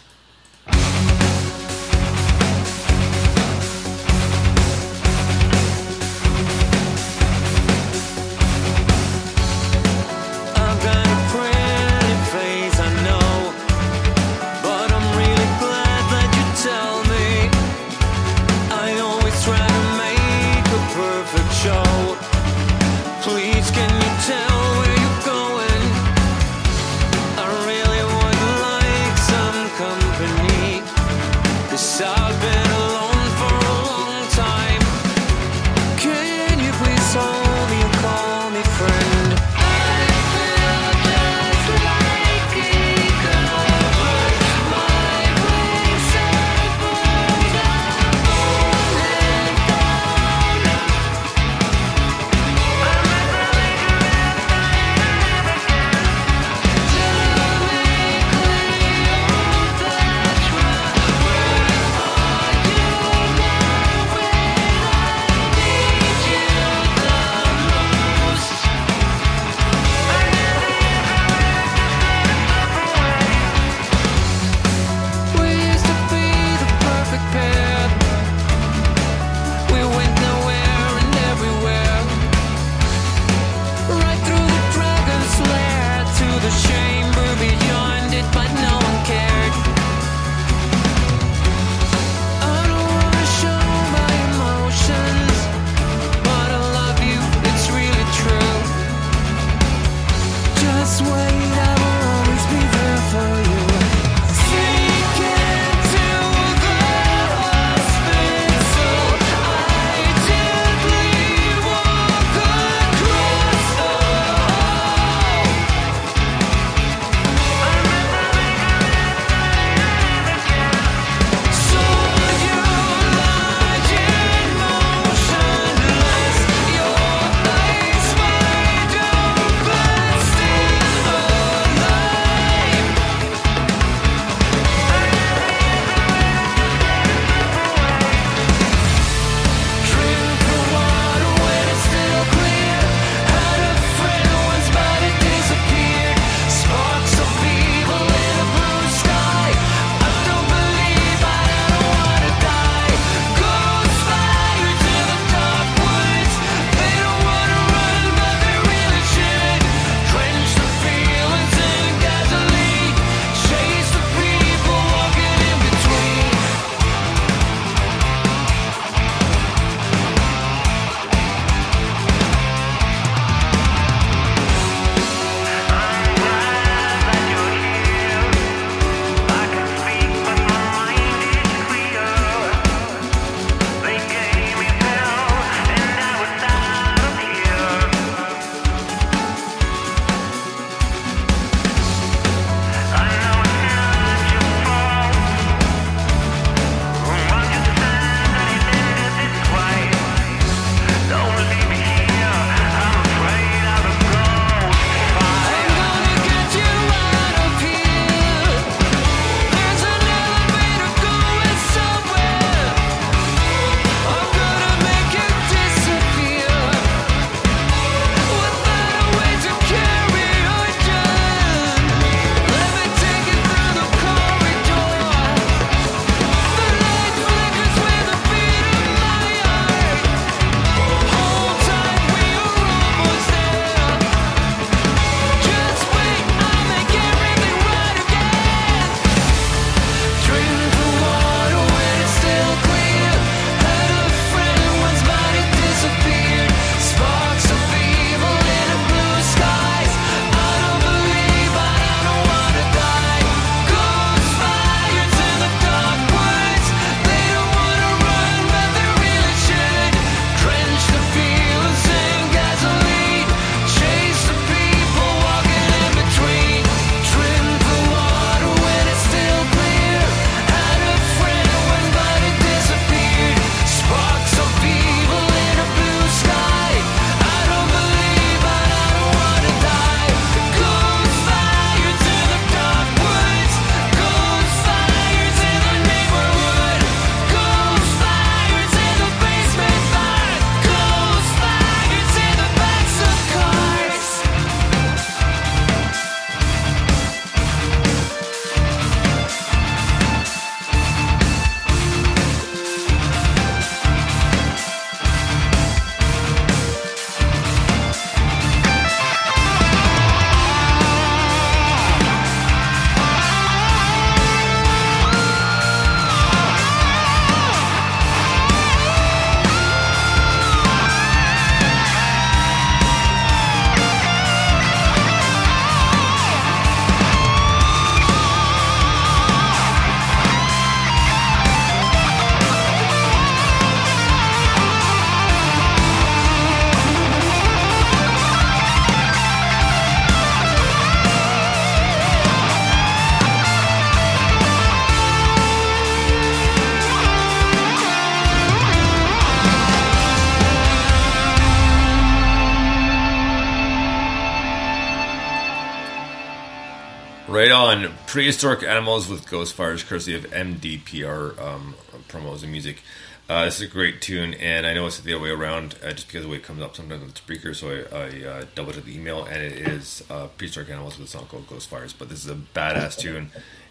[358.10, 361.76] Prehistoric Animals with Ghost Fires, courtesy of MDPR um,
[362.08, 362.82] promos and music.
[363.28, 365.92] Uh, this is a great tune, and I know it's the other way around uh,
[365.92, 368.44] just because the way it comes up sometimes on the speaker, so I, I uh,
[368.56, 371.68] double checked the email, and it is uh, Prehistoric Animals with a song called Ghost
[371.68, 371.92] Fires.
[371.92, 373.30] But this is a badass tune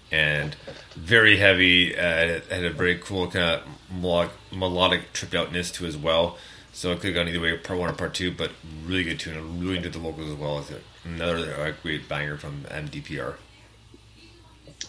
[0.10, 0.56] and
[0.96, 1.98] very heavy.
[1.98, 6.38] Uh, it had a very cool kind of melodic, tripped outness to as well.
[6.72, 8.52] So it could have gone either way, part one or part two, but
[8.86, 9.36] really good tune.
[9.36, 10.60] I really enjoyed the vocals as well.
[10.60, 10.72] It's
[11.04, 13.36] another uh, great banger from MDPR.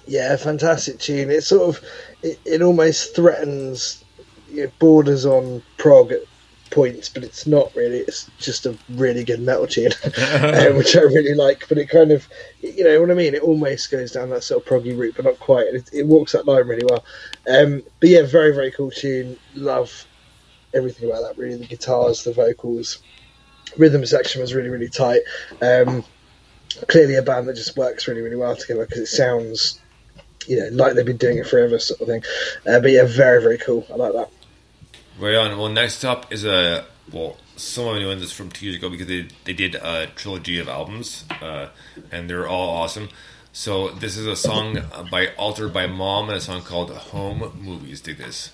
[0.07, 1.31] Yeah, fantastic tune.
[1.31, 1.85] It sort of,
[2.23, 4.05] it, it almost threatens,
[4.53, 6.23] it borders on prog at
[6.71, 7.99] points, but it's not really.
[7.99, 11.69] It's just a really good metal tune, uh, which I really like.
[11.69, 12.29] But it kind of,
[12.61, 13.35] you know what I mean.
[13.35, 15.67] It almost goes down that sort of proggy route, but not quite.
[15.67, 17.05] It, it walks that line really well.
[17.49, 19.37] Um, but yeah, very very cool tune.
[19.55, 20.07] Love
[20.73, 21.39] everything about that.
[21.39, 22.99] Really, the guitars, the vocals,
[23.77, 25.23] rhythm section was really really tight.
[25.61, 26.05] Um,
[26.88, 29.80] clearly, a band that just works really really well together because it sounds.
[30.47, 32.22] You know, like they've been doing it forever, sort of thing.
[32.66, 33.86] Uh, but yeah, very, very cool.
[33.92, 34.30] I like that.
[35.18, 35.56] Right on.
[35.59, 38.88] Well, next up is a well, some of you know this from two years ago
[38.88, 41.68] because they they did a trilogy of albums, uh,
[42.10, 43.10] and they're all awesome.
[43.52, 44.80] So this is a song
[45.10, 48.01] by altered by Mom and a song called Home Movies.
[48.01, 48.52] Dig this.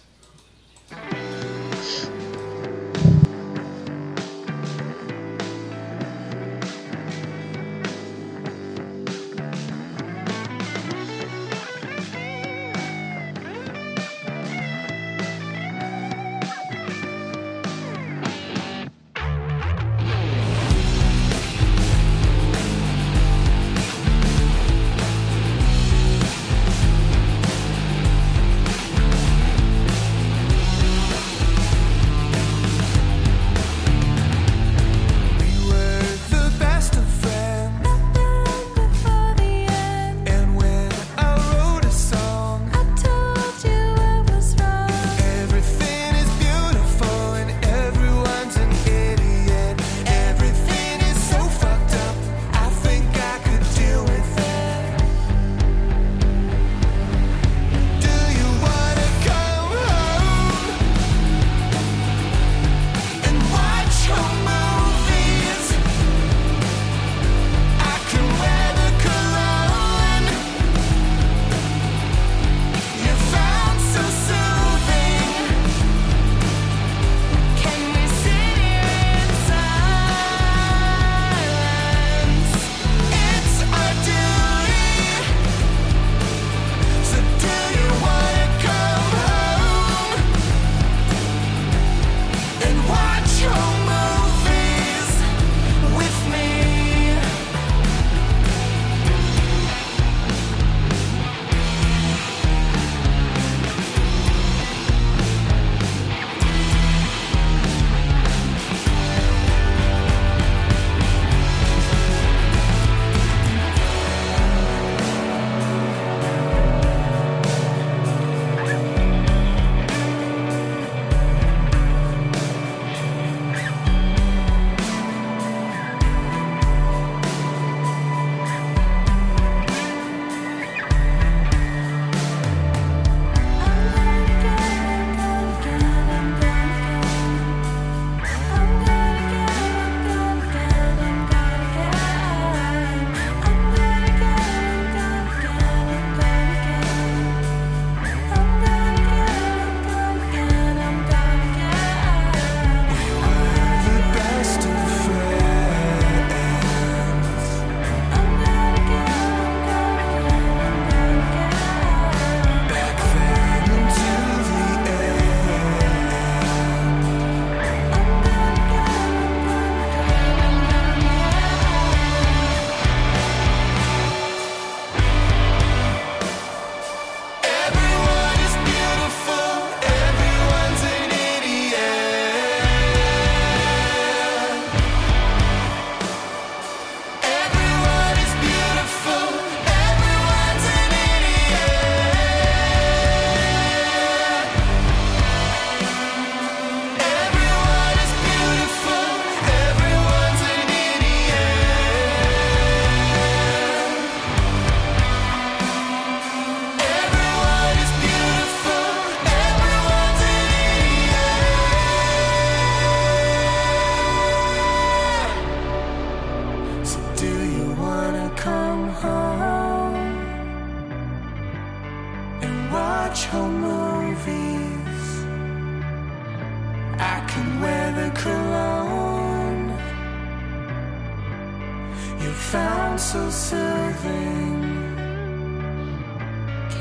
[233.30, 233.66] So.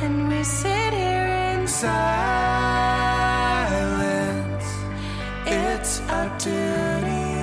[0.05, 1.87] Can we sit here in silence?
[5.47, 7.33] It's our duty.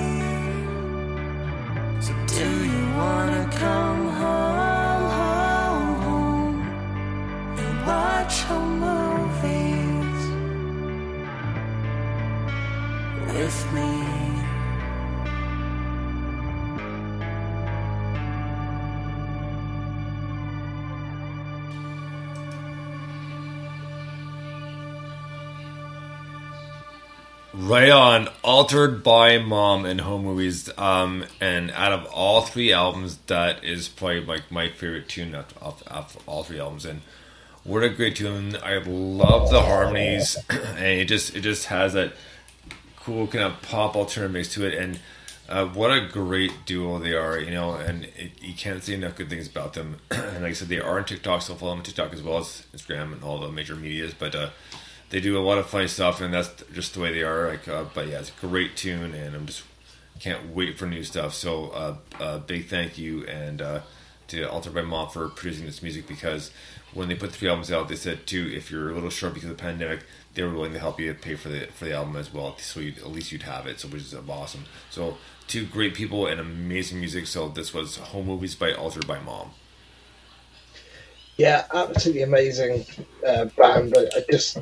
[2.01, 2.72] So do
[27.73, 30.69] Right on, altered by mom and home movies.
[30.77, 36.23] Um, and out of all three albums, that is probably like my favorite tune of
[36.27, 36.85] all three albums.
[36.85, 37.01] And
[37.65, 38.59] what a great tune!
[38.63, 42.13] I love the harmonies, and it just it just has that
[43.01, 44.75] cool kind of pop alternative mix to it.
[44.75, 45.01] And
[45.49, 47.73] uh, what a great duo they are, you know.
[47.73, 49.97] And it, you can't say enough good things about them.
[50.11, 52.37] and like I said, they are on TikTok, so follow them on TikTok as well
[52.37, 54.13] as Instagram and all the major medias.
[54.13, 54.51] But uh,
[55.13, 57.49] they do a lot of funny stuff, and that's just the way they are.
[57.51, 59.63] Like, uh, but yeah, it's a great tune, and I'm just
[60.19, 61.35] can't wait for new stuff.
[61.35, 63.81] So, uh, uh, big thank you and uh,
[64.29, 66.51] to Altered by Mom for producing this music because
[66.95, 69.35] when they put the three albums out, they said too if you're a little short
[69.35, 71.93] because of the pandemic, they were willing to help you pay for the for the
[71.93, 73.81] album as well, so at least you'd have it.
[73.81, 74.65] So, which is awesome.
[74.89, 77.27] So, two great people and amazing music.
[77.27, 79.51] So, this was Home Movies by Altered by Mom.
[81.37, 82.85] Yeah, absolutely amazing
[83.27, 83.95] uh, band.
[83.97, 84.59] I, I just,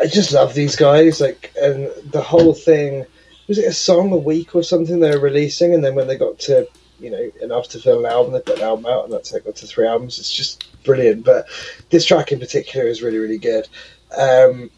[0.00, 1.20] I just love these guys.
[1.20, 3.06] Like, and the whole thing
[3.46, 6.16] was it a song a week or something they were releasing, and then when they
[6.16, 6.66] got to,
[6.98, 9.36] you know, enough to fill an album, they put an album out, and that's how
[9.36, 10.18] it got to three albums.
[10.18, 11.24] It's just brilliant.
[11.24, 11.46] But
[11.90, 13.68] this track in particular is really, really good.
[14.16, 14.70] Um,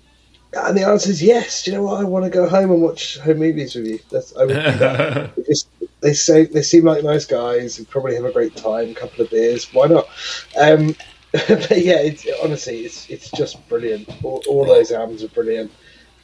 [0.57, 1.65] and the answer is yes.
[1.65, 2.01] Do you know what?
[2.01, 3.99] I want to go home and watch home movies with you.
[4.11, 5.33] That's I would do that.
[6.01, 7.77] They say they seem like nice guys.
[7.77, 8.91] who probably have a great time.
[8.91, 9.73] A couple of beers.
[9.73, 10.07] Why not?
[10.55, 10.95] Um,
[11.33, 14.11] but yeah, it's, honestly, it's it's just brilliant.
[14.23, 15.73] All, all those albums are brilliant,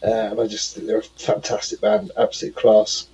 [0.04, 2.12] uh, and I just think they're a fantastic band.
[2.14, 3.08] Absolute class.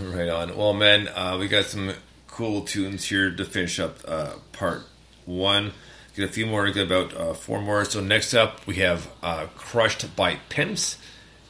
[0.00, 0.56] Right on.
[0.56, 1.92] Well, man, uh, we got some
[2.26, 4.82] cool tunes here to finish up uh, part
[5.26, 5.72] one.
[6.18, 7.84] Get a few more to get about uh, four more.
[7.84, 10.96] So next up, we have uh, "Crushed by Pimps"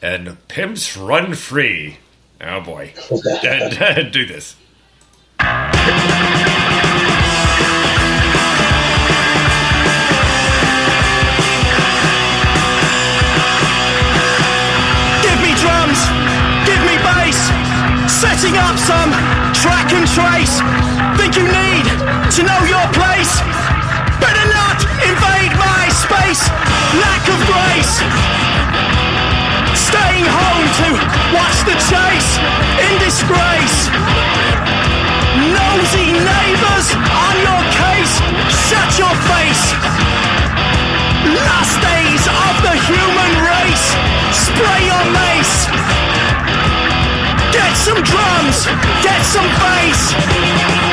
[0.02, 1.96] and "Pimps Run Free."
[2.38, 4.56] Oh boy, do this.
[15.24, 16.00] Give me drums,
[16.68, 17.40] give me bass,
[18.12, 19.16] setting up some
[19.56, 20.60] track and trace.
[21.16, 21.88] Think you need
[22.36, 23.57] to know your place?
[26.28, 26.50] Space.
[27.00, 27.94] Lack of grace.
[29.72, 30.88] Staying home to
[31.32, 32.36] watch the chase
[32.84, 33.88] in disgrace.
[35.56, 38.20] Nosy neighbors on your case.
[38.68, 39.72] Shut your face.
[41.32, 43.86] Last days of the human race.
[44.36, 45.64] Spray your mace.
[47.56, 48.68] Get some drums.
[49.00, 50.87] Get some bass.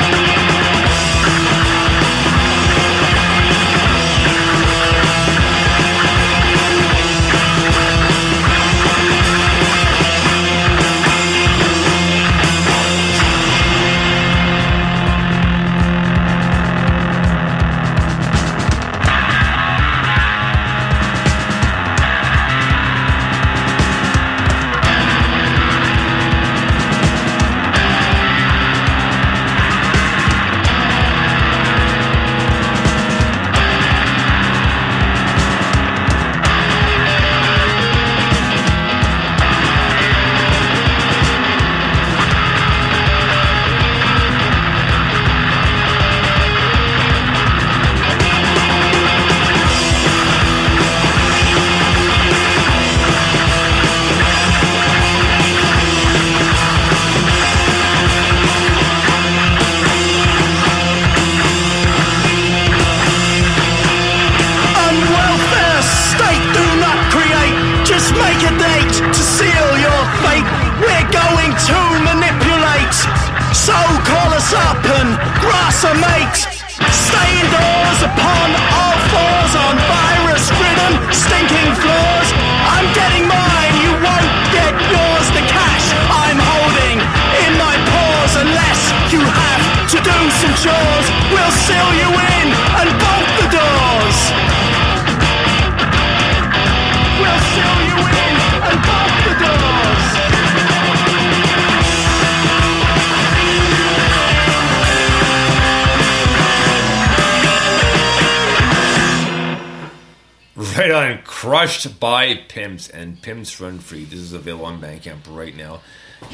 [112.56, 114.06] By Pimps and Pimps Run Free.
[114.06, 115.82] This is available on Bandcamp right now.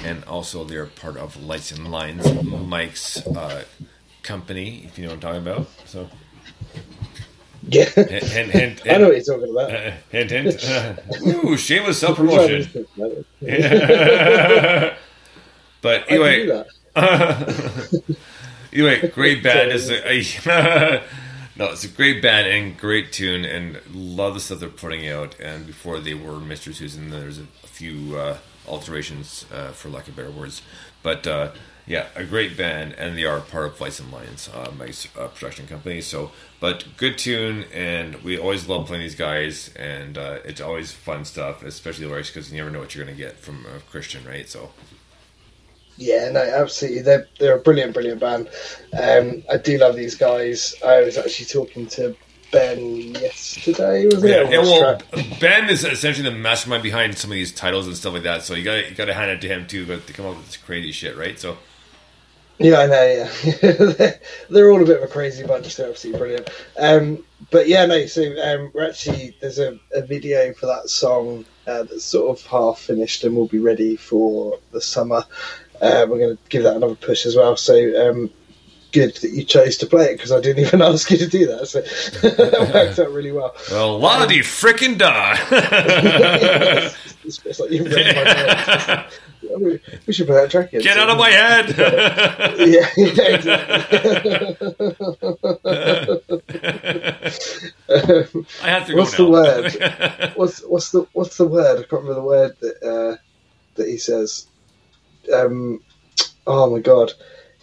[0.04, 3.64] And also, they're part of Lights and Lines, Mike's uh,
[4.24, 5.68] company, if you know what I'm talking about.
[5.86, 6.10] So,
[7.68, 7.86] Yeah.
[7.86, 8.82] hint, hint, hint.
[8.90, 9.72] I know what you're talking about.
[9.74, 10.66] Uh, hint, hint.
[11.44, 12.68] Ooh, shameless self promotion.
[15.82, 16.46] but I can do anyway,
[16.96, 18.18] that.
[18.74, 19.72] anyway, great band.
[19.72, 21.04] Is a,
[21.62, 25.40] no, it's a great band and great tune, and love the stuff they're putting out.
[25.40, 26.74] And before they were Mr.
[26.74, 30.64] Susan, there's a, a few uh, alterations, uh, for lack of better words.
[31.04, 31.52] But uh,
[31.86, 35.28] yeah, a great band, and they are part of Lights and Lions, uh, Mike's uh,
[35.28, 36.02] production company.
[36.02, 40.92] So, but good tune, and we always love playing these guys, and uh, it's always
[40.92, 43.82] fun stuff, especially the lyrics because you never know what you're gonna get from a
[43.82, 44.50] Christian, right?
[44.50, 44.72] So.
[45.98, 47.02] Yeah, no, absolutely.
[47.02, 48.50] They're they're a brilliant, brilliant band.
[49.00, 50.76] Um, I do love these guys.
[50.86, 52.16] I was actually talking to
[52.52, 54.06] Ben yesterday.
[54.06, 54.24] Was?
[54.24, 55.02] Yeah, On yeah, well.
[55.40, 58.44] Ben is essentially the mastermind behind some of these titles and stuff like that.
[58.44, 60.38] So you got you got to hand it to him too, but to come up
[60.38, 61.40] with this crazy shit, right?
[61.40, 61.58] So
[62.58, 63.04] Yeah, I know.
[63.04, 64.20] Yeah, they're,
[64.50, 65.76] they're all a bit of a crazy bunch.
[65.76, 66.50] They're absolutely brilliant.
[66.78, 68.06] Um, but yeah, no.
[68.06, 72.46] So um, we're actually there's a, a video for that song uh, that's sort of
[72.46, 75.24] half finished and will be ready for the summer.
[75.82, 77.58] Uh, we're going to give that another push as well.
[77.58, 78.30] So um,
[78.92, 81.48] good that you chose to play it because I didn't even ask you to do
[81.48, 81.68] that.
[81.68, 83.56] So that worked out really well.
[83.72, 85.36] well, la di frickin' da.
[87.24, 89.06] it's, it's like you read my.
[90.06, 90.82] We should put that track in.
[90.82, 91.76] Get out of my head.
[92.60, 93.52] Yeah, yeah, exactly.
[98.62, 99.26] I have to go What's now.
[99.26, 100.34] the word?
[100.36, 101.80] what's what's the what's the word?
[101.80, 103.18] I can't remember the word that uh,
[103.76, 104.48] that he says.
[105.34, 105.82] Um,
[106.48, 107.12] oh my god.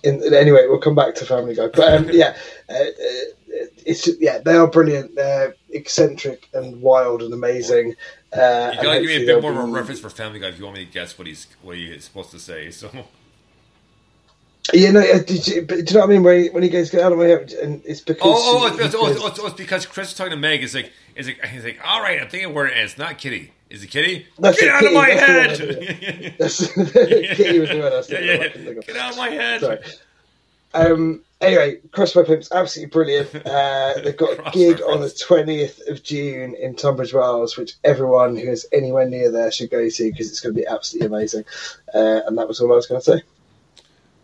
[0.05, 1.69] In, anyway, we'll come back to Family Guy.
[1.69, 2.37] But um, yeah,
[2.69, 5.15] uh, uh, it's yeah, they are brilliant.
[5.15, 7.97] They're eccentric and wild and amazing.
[8.33, 10.59] Uh, you gotta give me a bit more of a reference for Family Guy if
[10.59, 12.71] you want me to guess what he's what he's supposed to say.
[12.71, 12.91] So
[14.75, 16.23] Yeah, no, uh, did you, but do you know what I mean?
[16.23, 18.23] When he, when he goes, get out of my head, and it's because.
[18.25, 20.37] oh oh he- it's, he oh, it's, oh, it's, oh, because Chris is talking to
[20.37, 20.63] Meg.
[20.63, 23.53] It's like it's like he's like all right, I'm thinking word and it's not Kitty.
[23.71, 24.27] Is it Kitty?
[24.39, 26.37] That's Get out of my that's head.
[26.39, 28.33] That's Kitty was the word I was Yeah, yeah.
[28.33, 28.87] I couldn't think of.
[28.87, 29.61] Get out of my head.
[29.61, 29.79] Sorry.
[30.75, 33.29] Um, anyway, Crossbow Pimps, absolutely brilliant.
[33.49, 38.37] Uh, they've got a gig on the 20th of June in Tunbridge Wells, which everyone
[38.37, 41.45] who is anywhere near there should go to because it's going to be absolutely amazing.
[41.95, 43.23] Uh, and that was all I was going to say.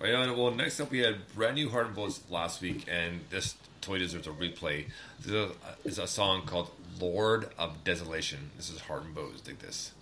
[0.00, 0.36] Right on.
[0.36, 3.98] Well, next up we had brand new Heart and Bones last week, and this toy
[3.98, 4.86] deserves a replay.
[5.20, 5.50] This is a,
[5.84, 9.40] is a song called "Lord of Desolation." This is Heart and.
[9.40, 9.92] Dig this.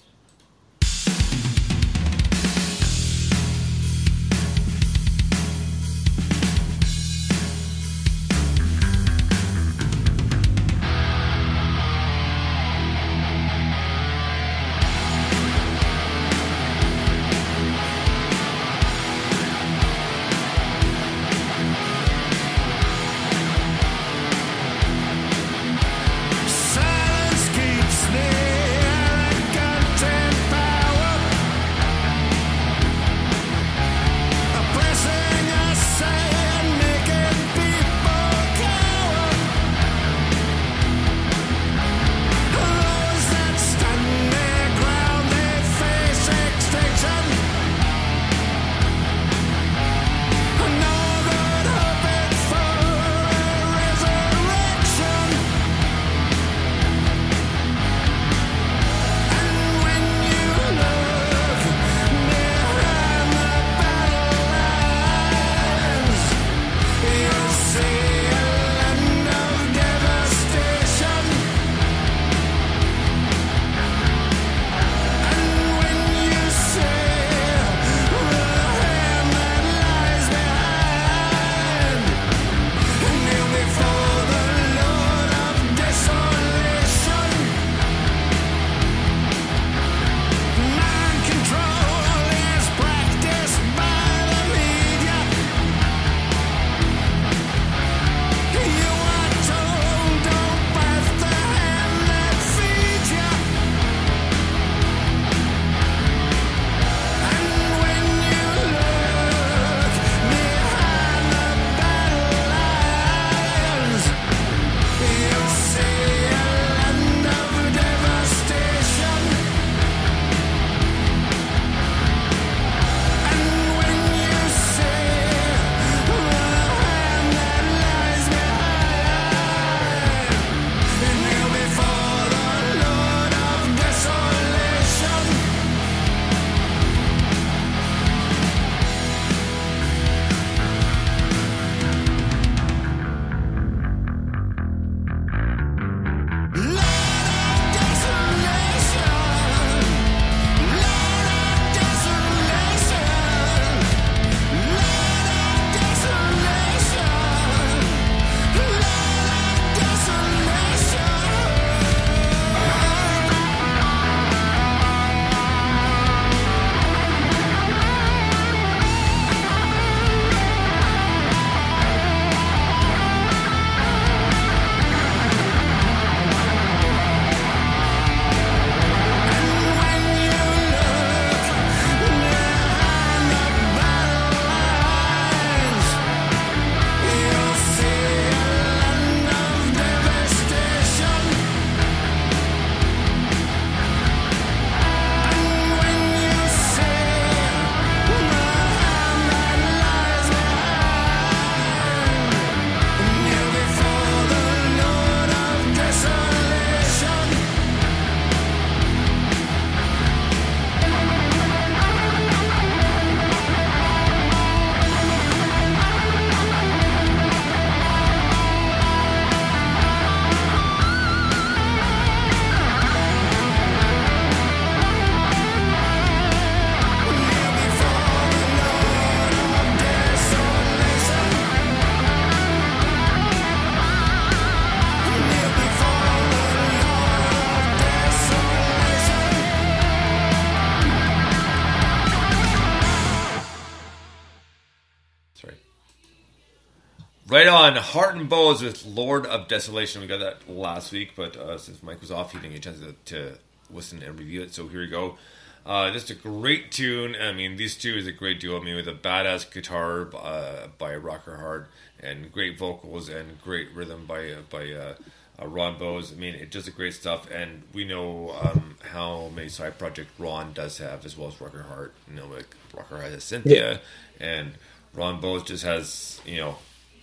[247.92, 250.00] Heart and Bows with Lord of Desolation.
[250.00, 252.72] We got that last week, but uh, since Mike was off, he didn't get a
[252.72, 253.38] chance to, to
[253.70, 254.54] listen and review it.
[254.54, 255.18] So here we go.
[255.66, 257.14] Uh, just a great tune.
[257.14, 258.58] I mean, these two is a great duo.
[258.58, 261.68] I mean, with a badass guitar uh, by Rocker Hart
[262.00, 264.94] and great vocals and great rhythm by uh, by uh,
[265.38, 266.14] uh, Ron Bowes.
[266.14, 267.30] I mean, it does a great stuff.
[267.30, 271.64] And we know um, how many side project Ron does have, as well as Rocker
[271.64, 271.92] Hart.
[272.08, 273.82] You know, like Rocker has Cynthia,
[274.18, 274.52] and
[274.94, 276.56] Ron Bowes just has you know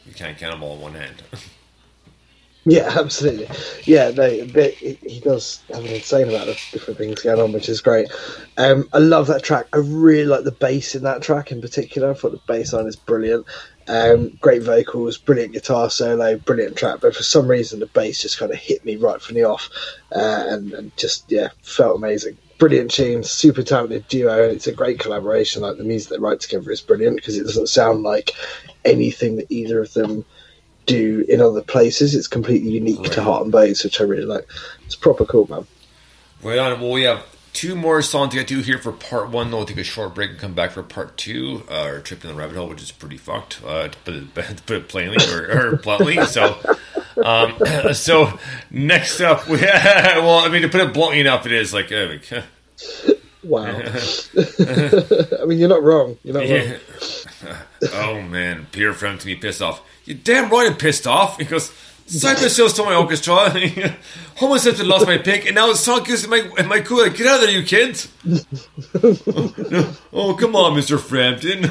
[0.06, 1.24] you can't count them all in one hand.
[2.66, 3.48] Yeah, absolutely.
[3.86, 7.52] Yeah, no, but he he does have an insane amount of different things going on,
[7.52, 8.10] which is great.
[8.58, 9.68] Um, I love that track.
[9.74, 12.12] I really like the bass in that track in particular.
[12.12, 13.46] I thought the bass line is brilliant.
[13.88, 17.00] Um, great vocals, brilliant guitar solo, brilliant track.
[17.02, 19.70] But for some reason, the bass just kind of hit me right from the off,
[20.14, 22.38] uh, and, and just yeah, felt amazing.
[22.60, 25.64] Brilliant team, super talented duo, and it's a great collaboration.
[25.64, 28.32] Like the music they write together is brilliant because it doesn't sound like
[28.86, 30.26] anything that either of them
[30.86, 32.16] do in other places.
[32.16, 34.48] It's completely unique to Heart and Bones, which I really like.
[34.86, 35.66] It's proper cool, man.
[36.44, 36.80] Right on.
[36.80, 39.52] Well, we have two more songs to get to here for part one.
[39.52, 42.24] Though we'll take a short break and come back for part two, uh, or trip
[42.24, 44.88] in the rabbit hole, which is pretty fucked, uh, to put it to put it
[44.88, 46.26] plainly or, or bluntly.
[46.26, 46.60] So,
[47.24, 47.56] um,
[47.94, 48.38] so
[48.72, 51.92] next up, we well, I mean, to put it bluntly enough, it is like.
[51.92, 52.44] Uh, like,
[53.42, 53.68] Wow.
[53.68, 56.18] I mean, you're not wrong.
[56.26, 57.54] You're not wrong.
[57.94, 59.82] oh man, Peter to me pissed off.
[60.04, 61.38] You're damn right I'm pissed off.
[61.38, 61.72] because.
[62.06, 63.36] Cypress Hills to my orchestra.
[64.38, 67.08] Homer Simpson lost my pick, and now the song in my my cool.
[67.08, 68.10] Get out of there, you kids!
[70.12, 71.70] oh come on, Mister Frampton.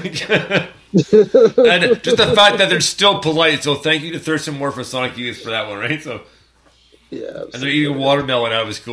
[0.93, 3.62] and just the fact that they're still polite.
[3.62, 6.02] So thank you to Thurston Moore for Sonic Youth for that one, right?
[6.02, 6.23] So
[7.10, 7.43] Yeah.
[7.52, 8.81] and they're eating watermelon out of his.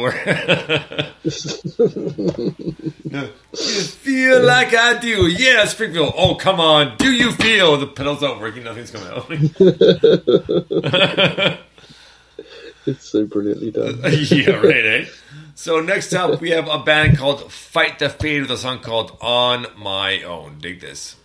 [3.06, 3.30] No.
[3.58, 5.28] You feel like I do.
[5.28, 6.14] Yeah, Springfield.
[6.18, 6.98] Oh, come on.
[6.98, 7.78] Do you feel?
[7.78, 8.64] The pedal's not working.
[8.66, 9.26] Nothing's coming out.
[12.88, 14.00] It's so brilliantly done.
[14.30, 15.06] yeah, right, eh?
[15.56, 19.18] So next up, we have a band called Fight the Fade with a song called
[19.22, 20.60] On My Own.
[20.60, 21.16] Dig this.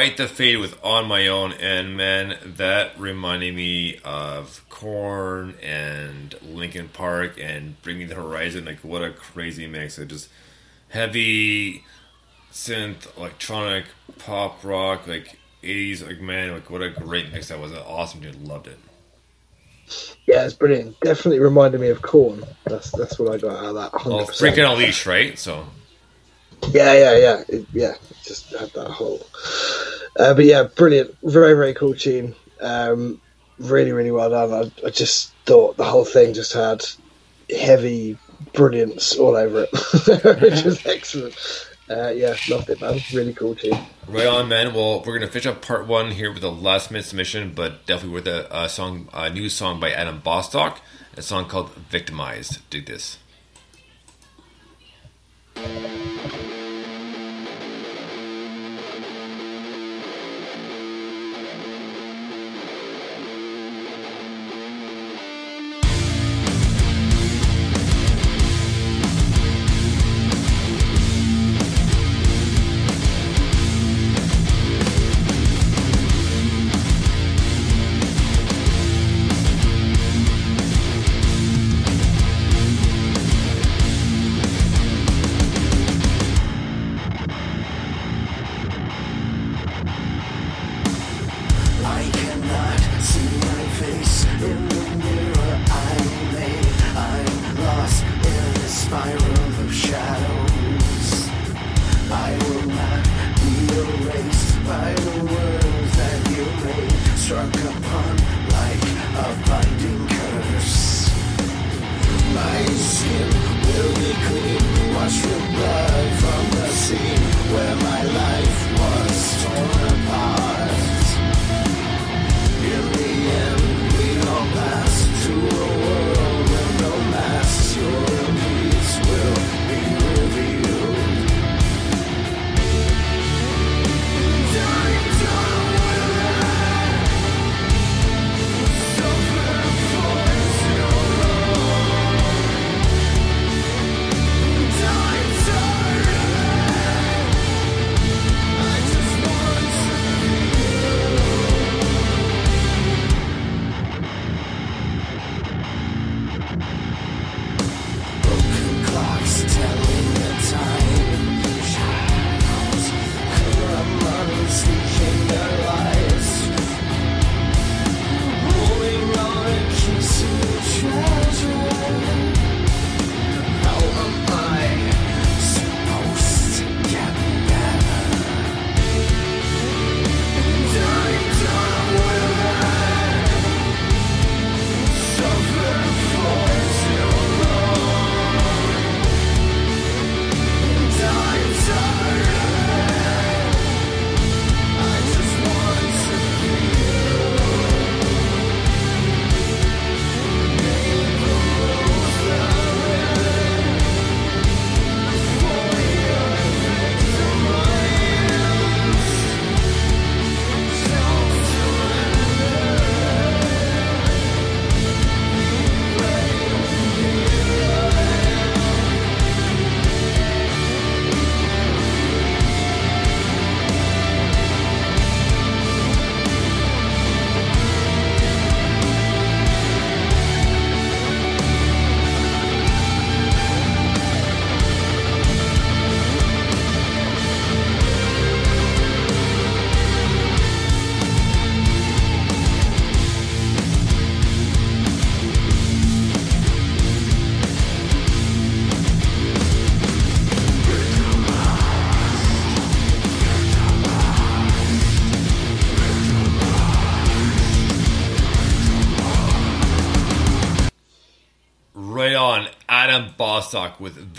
[0.00, 6.34] Fight the Fade with on my own, and man, that reminded me of Korn and
[6.40, 8.64] Linkin Park and Bring Me the Horizon.
[8.64, 9.98] Like, what a crazy mix!
[9.98, 10.30] Of just
[10.88, 11.84] heavy
[12.50, 13.84] synth, electronic,
[14.16, 16.06] pop rock, like '80s.
[16.06, 17.74] Like, man, like what a great mix that was!
[17.74, 18.78] Awesome, dude, loved it.
[20.26, 20.98] Yeah, it's brilliant.
[21.00, 22.42] Definitely reminded me of Korn.
[22.64, 23.92] That's that's what I got out of that.
[23.92, 24.06] 100%.
[24.06, 25.38] Oh, freaking Unleash, right?
[25.38, 25.66] So,
[26.68, 27.94] Yeah, yeah, yeah, it, yeah.
[28.24, 29.26] Just had that whole.
[30.18, 31.16] Uh, but yeah, brilliant.
[31.22, 32.34] Very, very cool tune.
[32.60, 33.20] Um,
[33.58, 34.72] really, really well done.
[34.84, 36.84] I, I just thought the whole thing just had
[37.50, 38.18] heavy
[38.52, 41.36] brilliance all over it, which was excellent.
[41.88, 43.00] Uh, yeah, loved it, man.
[43.12, 43.76] Really cool tune.
[44.06, 44.72] right on, man.
[44.74, 48.14] Well, we're gonna finish up part one here with a last minute submission, but definitely
[48.14, 50.80] with a, a song, a new song by Adam Bostock,
[51.16, 53.18] a song called "Victimized." Dig this.
[55.62, 56.59] Thank you.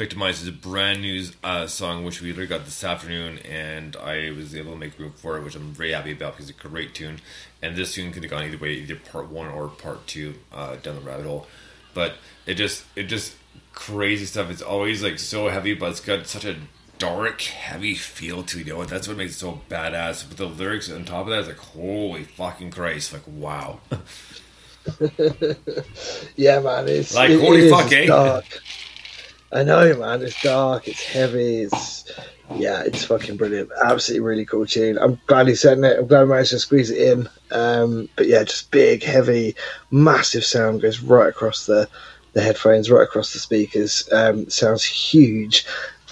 [0.02, 4.32] "Victimized" is a brand new uh, song which we literally got this afternoon, and I
[4.32, 6.68] was able to make room for it, which I'm very happy about because it's a
[6.68, 7.20] great tune.
[7.62, 10.78] And this tune could have gone either way, either part one or part two uh,
[10.78, 11.46] down the rabbit hole.
[11.94, 12.16] But
[12.48, 13.36] it just, it just
[13.74, 14.50] crazy stuff.
[14.50, 16.56] It's always like so heavy, but it's got such a
[16.98, 18.66] dark, heavy feel to it.
[18.66, 20.28] You know, that's what makes it so badass.
[20.28, 23.14] But the lyrics on top of that is like, holy fucking Christ!
[23.14, 23.82] Like, wow.
[26.36, 26.88] Yeah, man.
[26.88, 28.08] It's Like, it- holy it fuck, eh?
[28.08, 28.46] dark.
[29.54, 30.22] I know, man.
[30.22, 30.88] It's dark.
[30.88, 31.64] It's heavy.
[31.64, 32.10] It's
[32.56, 33.70] yeah, it's fucking brilliant.
[33.84, 34.98] Absolutely really cool tune.
[34.98, 36.00] I'm glad he sent it.
[36.00, 37.30] I'm glad I managed to squeeze it in.
[37.52, 39.56] Um, but yeah, just big, heavy,
[39.90, 41.90] massive sound goes right across the
[42.34, 44.08] the headphones, right across the speakers.
[44.12, 45.66] Um, sounds huge,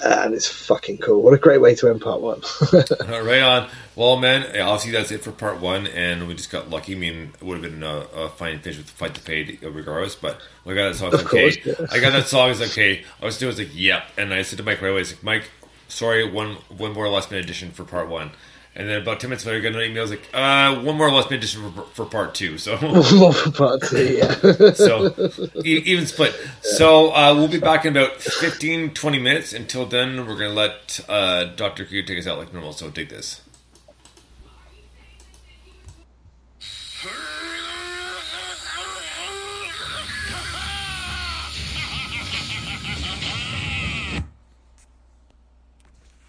[0.03, 1.21] and it's fucking cool.
[1.21, 2.41] What a great way to end part one.
[3.09, 3.69] Right on.
[3.95, 6.95] Well, man, obviously that's it for part one, and we just got lucky.
[6.95, 9.59] I mean, it would have been a, a fine finish with the fight to fade
[9.61, 11.13] regardless, but we got that song.
[11.13, 11.51] Of okay.
[11.51, 11.88] course, yeah.
[11.91, 12.49] I got that song.
[12.51, 13.03] It's okay.
[13.21, 13.49] I was doing.
[13.49, 14.03] I was like, yep.
[14.17, 15.49] And I said to Mike right away, I was like, Mike,
[15.89, 18.31] sorry, one one more last minute addition for part one.
[18.76, 20.00] And then about ten minutes later, I got an email.
[20.00, 22.58] I was like, uh, one more last minute addition for, for part two.
[22.58, 22.78] So.
[23.18, 24.34] More for part two, yeah.
[24.74, 25.14] so
[25.66, 30.26] e- even split so uh, we'll be back in about 15 20 minutes until then
[30.26, 33.41] we're gonna let uh, dr q take us out like normal so dig this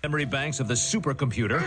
[0.02, 1.60] memory banks of the supercomputer.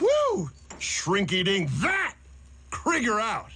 [0.00, 0.50] Woo!
[0.80, 2.14] Shrink eating that!
[2.70, 3.52] Krieger out!